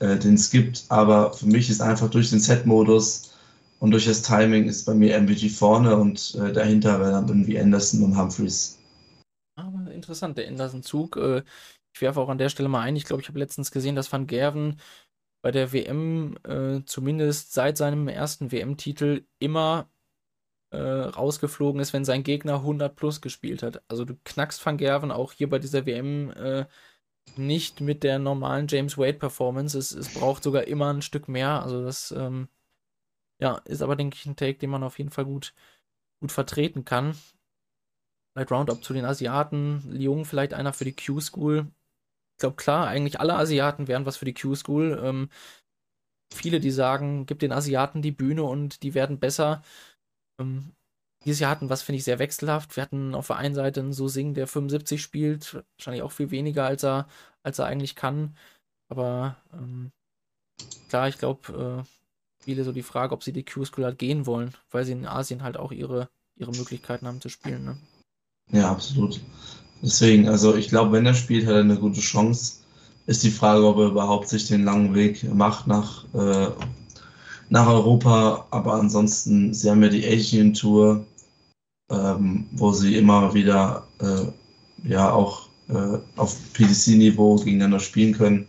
[0.00, 0.84] äh, den es gibt.
[0.88, 3.34] Aber für mich ist einfach durch den Set-Modus
[3.78, 7.58] und durch das Timing ist bei mir MVG vorne und äh, dahinter wäre dann irgendwie
[7.58, 8.78] Anderson und Humphreys.
[9.56, 11.16] Aber interessant, der Anderson-Zug.
[11.16, 11.42] Äh,
[11.94, 12.96] ich werfe auch an der Stelle mal ein.
[12.96, 14.80] Ich glaube, ich habe letztens gesehen, dass Van Gerven
[15.42, 19.88] bei der WM äh, zumindest seit seinem ersten WM-Titel immer
[20.70, 23.82] äh, rausgeflogen ist, wenn sein Gegner 100 plus gespielt hat.
[23.88, 26.66] Also du knackst Van Gerven auch hier bei dieser WM äh,
[27.36, 29.78] nicht mit der normalen James Wade Performance.
[29.78, 31.62] Es, es braucht sogar immer ein Stück mehr.
[31.62, 32.48] Also das ähm,
[33.40, 35.54] ja, ist aber, denke ich, ein Take, den man auf jeden Fall gut,
[36.20, 37.16] gut vertreten kann.
[38.32, 39.82] Vielleicht Roundup zu den Asiaten.
[39.90, 41.66] Lyon vielleicht einer für die Q-School.
[42.36, 45.00] Ich glaube, klar, eigentlich alle Asiaten wären was für die Q-School.
[45.02, 45.30] Ähm,
[46.32, 49.62] viele, die sagen, gib den Asiaten die Bühne und die werden besser.
[50.40, 50.72] Ähm,
[51.24, 52.76] dieses Jahr hatten, was finde ich sehr wechselhaft.
[52.76, 56.64] Wir hatten auf der einen Seite einen Sing, der 75 spielt, wahrscheinlich auch viel weniger,
[56.64, 57.08] als er,
[57.42, 58.34] als er eigentlich kann.
[58.88, 59.92] Aber ähm,
[60.88, 64.54] klar, ich glaube, äh, viele so die Frage, ob sie die Q-School halt gehen wollen,
[64.70, 67.64] weil sie in Asien halt auch ihre, ihre Möglichkeiten haben zu spielen.
[67.64, 67.76] Ne?
[68.50, 69.20] Ja, absolut.
[69.82, 72.60] Deswegen, also ich glaube, wenn er spielt, hat er eine gute Chance.
[73.06, 76.50] Ist die Frage, ob er überhaupt sich den langen Weg macht nach, äh,
[77.50, 78.46] nach Europa.
[78.50, 81.04] Aber ansonsten, sie haben ja die Asian Tour,
[81.90, 88.46] ähm, wo sie immer wieder äh, ja auch äh, auf PDC-Niveau gegeneinander spielen können.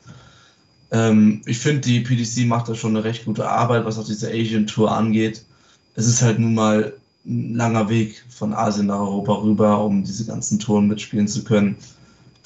[0.91, 4.29] Ähm, ich finde, die PDC macht da schon eine recht gute Arbeit, was auch diese
[4.29, 5.43] Asian Tour angeht.
[5.95, 6.93] Es ist halt nun mal
[7.25, 11.77] ein langer Weg von Asien nach Europa rüber, um diese ganzen Touren mitspielen zu können.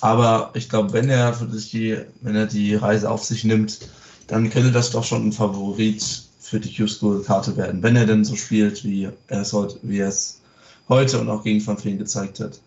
[0.02, 3.80] Aber ich glaube, wenn er für die, wenn er die Reise auf sich nimmt,
[4.28, 8.36] dann könnte das doch schon ein Favorit für die Q-School-Karte werden, wenn er denn so
[8.36, 10.42] spielt, wie er es heute, wie er es
[10.88, 12.62] heute und auch gegen Van Veen gezeigt hat.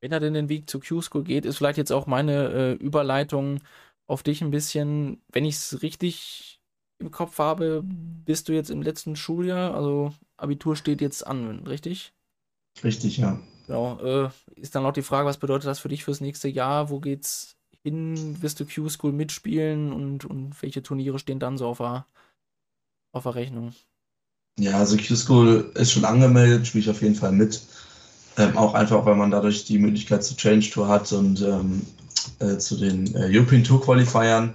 [0.00, 3.60] Wenn er denn den Weg zur Q-School geht, ist vielleicht jetzt auch meine äh, Überleitung
[4.08, 6.60] auf dich ein bisschen, wenn ich es richtig
[6.98, 12.12] im Kopf habe, bist du jetzt im letzten Schuljahr, also Abitur steht jetzt an, richtig?
[12.82, 13.38] Richtig, ja.
[13.66, 14.00] Genau.
[14.00, 16.90] Äh, ist dann auch die Frage, was bedeutet das für dich fürs nächste Jahr?
[16.90, 18.42] Wo geht's hin?
[18.42, 22.06] Wirst du Q-School mitspielen und, und welche Turniere stehen dann so auf der,
[23.12, 23.72] auf der Rechnung?
[24.58, 27.62] Ja, also Q-School ist schon angemeldet, spiele ich auf jeden Fall mit.
[28.36, 31.82] Ähm, auch einfach, weil man dadurch die Möglichkeit zur Change Tour hat und ähm,
[32.38, 34.54] äh, zu den äh, European Tour Qualifiern.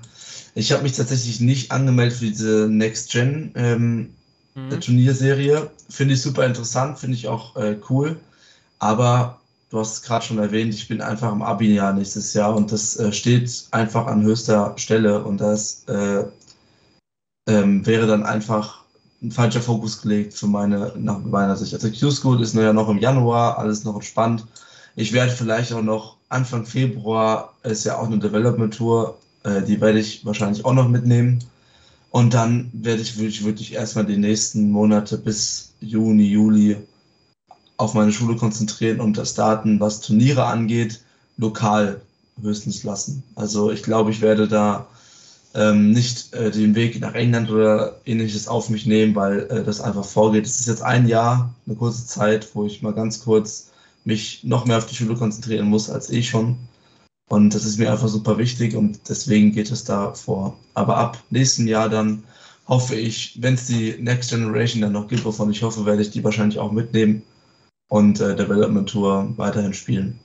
[0.54, 4.14] Ich habe mich tatsächlich nicht angemeldet für diese Next Gen ähm,
[4.56, 4.80] mhm.
[4.80, 5.70] Turnierserie.
[5.90, 8.18] Finde ich super interessant, finde ich auch äh, cool.
[8.80, 9.40] Aber
[9.70, 12.98] du hast es gerade schon erwähnt, ich bin einfach im Abi-Jahr nächstes Jahr und das
[12.98, 16.24] äh, steht einfach an höchster Stelle und das äh,
[17.48, 18.84] ähm, wäre dann einfach
[19.22, 21.74] ein falscher Fokus gelegt für meine, nach meiner Sicht.
[21.74, 24.46] Also Q-School ist ja noch im Januar, alles noch entspannt.
[24.96, 30.00] Ich werde vielleicht auch noch Anfang Februar, ist ja auch eine Development-Tour, äh, die werde
[30.00, 31.40] ich wahrscheinlich auch noch mitnehmen.
[32.12, 36.78] Und dann werde ich wirklich, wirklich erstmal die nächsten Monate bis Juni, Juli
[37.78, 41.02] auf meine Schule konzentrieren und das Daten, was Turniere angeht,
[41.38, 42.02] lokal
[42.42, 43.24] höchstens lassen.
[43.36, 44.88] Also ich glaube, ich werde da
[45.56, 49.82] ähm, nicht äh, den Weg nach England oder ähnliches auf mich nehmen, weil äh, das
[49.82, 50.46] einfach vorgeht.
[50.46, 53.72] Es ist jetzt ein Jahr, eine kurze Zeit, wo ich mal ganz kurz
[54.04, 56.58] mich noch mehr auf die Schule konzentrieren muss als ich schon.
[57.30, 60.58] Und das ist mir einfach super wichtig und deswegen geht es da vor.
[60.76, 62.24] Aber ab nächstem Jahr dann
[62.68, 66.12] hoffe ich, wenn es die Next Generation dann noch gibt, wovon ich hoffe, werde ich
[66.12, 67.24] die wahrscheinlich auch mitnehmen
[67.90, 70.20] und äh, Development Tour weiterhin spielen.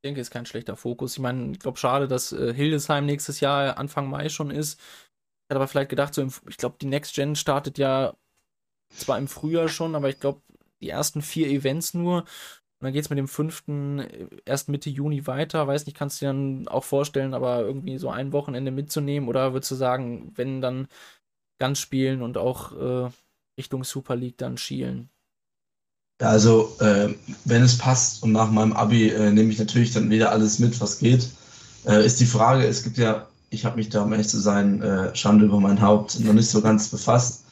[0.00, 1.12] Ich denke, ist kein schlechter Fokus.
[1.12, 4.80] Ich meine, ich glaube, schade, dass äh, Hildesheim nächstes Jahr Anfang Mai schon ist.
[4.80, 8.14] Ich hätte aber vielleicht gedacht, so im, ich glaube, die Next Gen startet ja
[8.88, 10.40] zwar im Frühjahr schon, aber ich glaube,
[10.80, 12.20] die ersten vier Events nur.
[12.22, 12.26] Und
[12.80, 15.66] dann geht es mit dem fünften äh, erst Mitte Juni weiter.
[15.66, 19.28] Weiß nicht, kannst du dir dann auch vorstellen, aber irgendwie so ein Wochenende mitzunehmen?
[19.28, 20.88] Oder würdest du sagen, wenn dann
[21.58, 23.10] ganz spielen und auch äh,
[23.58, 25.10] Richtung Super League dann schielen?
[26.20, 27.08] Ja, also äh,
[27.46, 30.78] wenn es passt und nach meinem Abi äh, nehme ich natürlich dann wieder alles mit,
[30.80, 31.28] was geht.
[31.86, 34.82] Äh, ist die Frage, es gibt ja, ich habe mich da, um ehrlich zu sein,
[34.82, 37.44] äh, Schande über mein Haupt, noch nicht so ganz befasst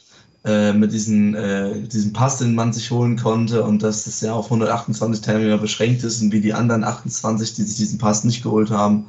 [0.45, 4.33] äh, mit diesen, äh, diesem Pass, den man sich holen konnte und dass es ja
[4.33, 8.43] auf 128 Teilnehmer beschränkt ist und wie die anderen 28, die sich diesen Pass nicht
[8.43, 9.07] geholt haben,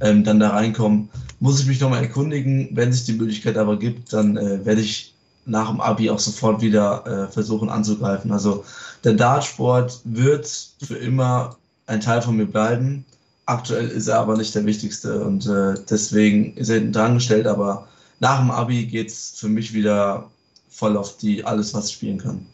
[0.00, 1.08] ähm, dann da reinkommen.
[1.40, 2.68] Muss ich mich nochmal erkundigen.
[2.74, 5.14] Wenn sich die Möglichkeit aber gibt, dann werde ich
[5.46, 8.30] nach dem Abi auch sofort wieder versuchen anzugreifen.
[8.32, 8.64] Also
[9.04, 10.46] der Dartsport wird
[10.82, 13.04] für immer ein Teil von mir bleiben.
[13.46, 17.46] Aktuell ist er aber nicht der wichtigste und äh, deswegen ist er hinten dran gestellt.
[17.46, 17.88] Aber
[18.20, 20.30] nach dem Abi geht es für mich wieder
[20.68, 22.46] voll auf die alles, was ich spielen kann.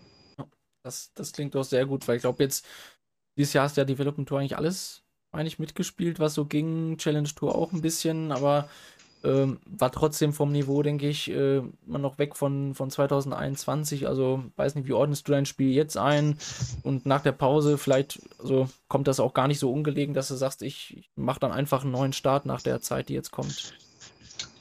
[0.83, 2.65] Das, das klingt doch sehr gut, weil ich glaube, jetzt
[3.37, 6.97] dieses Jahr hast du ja Development Tour eigentlich alles, meine ich, mitgespielt, was so ging.
[6.97, 8.69] Challenge Tour auch ein bisschen, aber
[9.27, 14.07] ähm, war trotzdem vom Niveau, denke ich, äh, immer noch weg von, von 2021.
[14.07, 16.39] Also weiß nicht, wie ordnest du dein Spiel jetzt ein?
[16.83, 20.35] Und nach der Pause vielleicht, also kommt das auch gar nicht so ungelegen, dass du
[20.35, 23.75] sagst, ich, mache dann einfach einen neuen Start nach der Zeit, die jetzt kommt.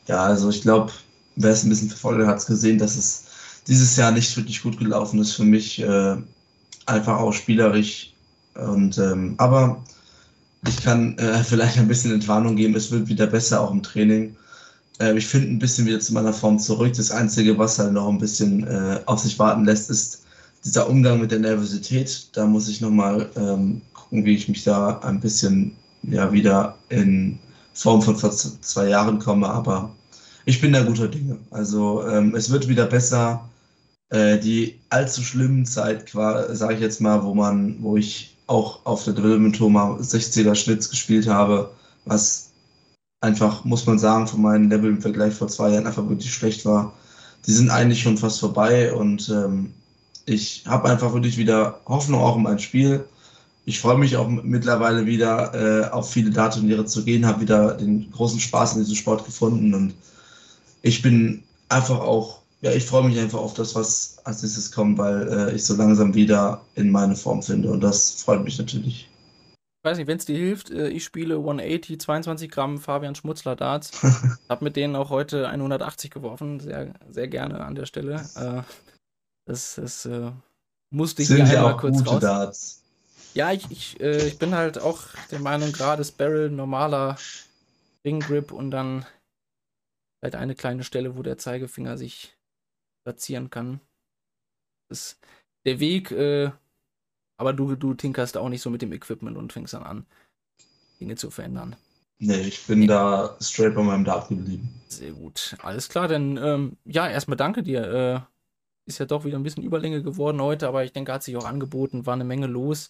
[0.07, 0.91] Ja, also ich glaube,
[1.35, 3.25] wer es ein bisschen verfolgt hat es gesehen, dass es
[3.67, 5.81] dieses Jahr nicht wirklich gut gelaufen ist für mich.
[5.81, 6.17] Äh,
[6.85, 8.13] einfach auch spielerisch.
[8.55, 9.83] Und ähm, aber
[10.67, 12.75] ich kann äh, vielleicht ein bisschen Entwarnung geben.
[12.75, 14.35] Es wird wieder besser, auch im Training.
[14.99, 16.93] Äh, ich finde ein bisschen wieder zu meiner Form zurück.
[16.95, 20.25] Das Einzige, was halt noch ein bisschen äh, auf sich warten lässt, ist
[20.63, 22.29] dieser Umgang mit der Nervosität.
[22.33, 27.39] Da muss ich nochmal ähm, gucken, wie ich mich da ein bisschen ja, wieder in
[27.73, 29.47] Form von vor zwei Jahren komme.
[29.49, 29.95] Aber
[30.45, 31.39] ich bin da guter Dinge.
[31.51, 33.49] Also ähm, es wird wieder besser.
[34.09, 39.03] äh, die allzu schlimmen Zeit, sage ich jetzt mal, wo man, wo ich auch auf
[39.03, 41.75] der Development Tour mal 60er Schnitz gespielt habe,
[42.05, 42.44] was
[43.21, 46.65] einfach, muss man sagen, von meinem Level im Vergleich vor zwei Jahren einfach wirklich schlecht
[46.65, 46.93] war.
[47.47, 49.73] Die sind eigentlich schon fast vorbei und ähm,
[50.25, 53.05] ich habe einfach wirklich wieder Hoffnung auch in mein Spiel.
[53.65, 58.11] Ich freue mich auch mittlerweile wieder äh, auf viele Datenturniere zu gehen, habe wieder den
[58.11, 59.93] großen Spaß in diesem Sport gefunden und
[60.81, 64.97] ich bin einfach auch, ja, ich freue mich einfach auf das, was als nächstes kommt,
[64.99, 69.07] weil äh, ich so langsam wieder in meine Form finde und das freut mich natürlich.
[69.85, 73.55] Ich weiß nicht, wenn es dir hilft, äh, ich spiele 180, 22 Gramm Fabian Schmutzler
[73.55, 73.91] Darts.
[74.49, 78.15] Hab mit denen auch heute 180 geworfen, sehr, sehr gerne an der Stelle.
[78.35, 78.63] Äh,
[79.47, 80.31] das, das äh,
[80.89, 82.19] musste ich Sind hier einmal kurz gute raus.
[82.19, 82.83] Darts.
[83.35, 87.19] Ja, ich, ich, ich bin halt auch der Meinung, gerade Barrel, normaler
[88.03, 89.05] Ring Grip und dann
[90.23, 92.35] halt eine kleine Stelle, wo der Zeigefinger sich
[93.03, 93.81] platzieren kann.
[94.89, 95.19] Das ist
[95.63, 96.49] der Weg, äh,
[97.37, 100.05] aber du, du tinkerst auch nicht so mit dem Equipment und fängst dann an,
[100.99, 101.75] Dinge zu verändern.
[102.17, 102.87] Nee, ich bin nee.
[102.87, 104.69] da straight bei meinem Dart geblieben.
[104.87, 105.55] Sehr gut.
[105.61, 107.83] Alles klar, dann ähm, ja, erstmal danke dir.
[107.83, 108.19] Äh,
[108.87, 111.45] ist ja doch wieder ein bisschen Überlänge geworden heute, aber ich denke, hat sich auch
[111.45, 112.89] angeboten, war eine Menge los.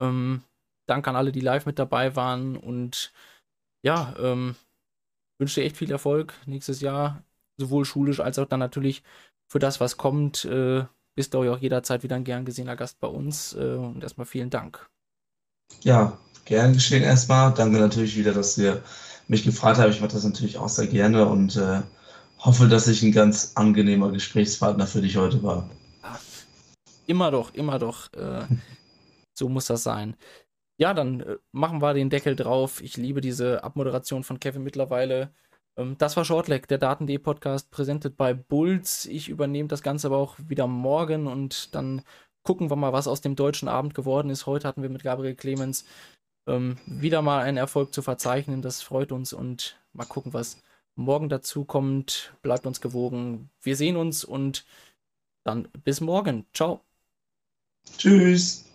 [0.00, 0.42] Ähm,
[0.86, 3.12] danke an alle, die live mit dabei waren und
[3.82, 4.56] ja, ähm,
[5.38, 7.22] wünsche dir echt viel Erfolg nächstes Jahr,
[7.58, 9.02] sowohl schulisch als auch dann natürlich
[9.46, 10.44] für das, was kommt.
[10.46, 13.54] Äh, bist du auch jederzeit wieder ein gern gesehener Gast bei uns.
[13.54, 14.88] Äh, und erstmal vielen Dank.
[15.82, 17.54] Ja, gern geschehen erstmal.
[17.54, 18.82] Danke natürlich wieder, dass ihr
[19.28, 19.90] mich gefragt habt.
[19.90, 21.82] Ich mache das natürlich auch sehr gerne und äh,
[22.38, 25.68] hoffe, dass ich ein ganz angenehmer Gesprächspartner für dich heute war.
[27.06, 28.12] Immer doch, immer doch.
[28.12, 28.42] Äh,
[29.38, 30.16] so muss das sein.
[30.78, 32.82] Ja, dann äh, machen wir den Deckel drauf.
[32.82, 35.32] Ich liebe diese Abmoderation von Kevin mittlerweile.
[35.76, 39.06] Ähm, das war Shortleg, der Daten.de Podcast, präsentiert bei Bulls.
[39.06, 42.02] Ich übernehme das Ganze aber auch wieder morgen und dann
[42.42, 44.46] gucken wir mal, was aus dem deutschen Abend geworden ist.
[44.46, 45.84] Heute hatten wir mit Gabriel Clemens
[46.46, 48.62] ähm, wieder mal einen Erfolg zu verzeichnen.
[48.62, 50.62] Das freut uns und mal gucken, was
[50.94, 52.34] morgen dazu kommt.
[52.42, 53.50] Bleibt uns gewogen.
[53.62, 54.64] Wir sehen uns und
[55.44, 56.46] dann bis morgen.
[56.54, 56.80] Ciao.
[57.98, 58.69] Tschüss.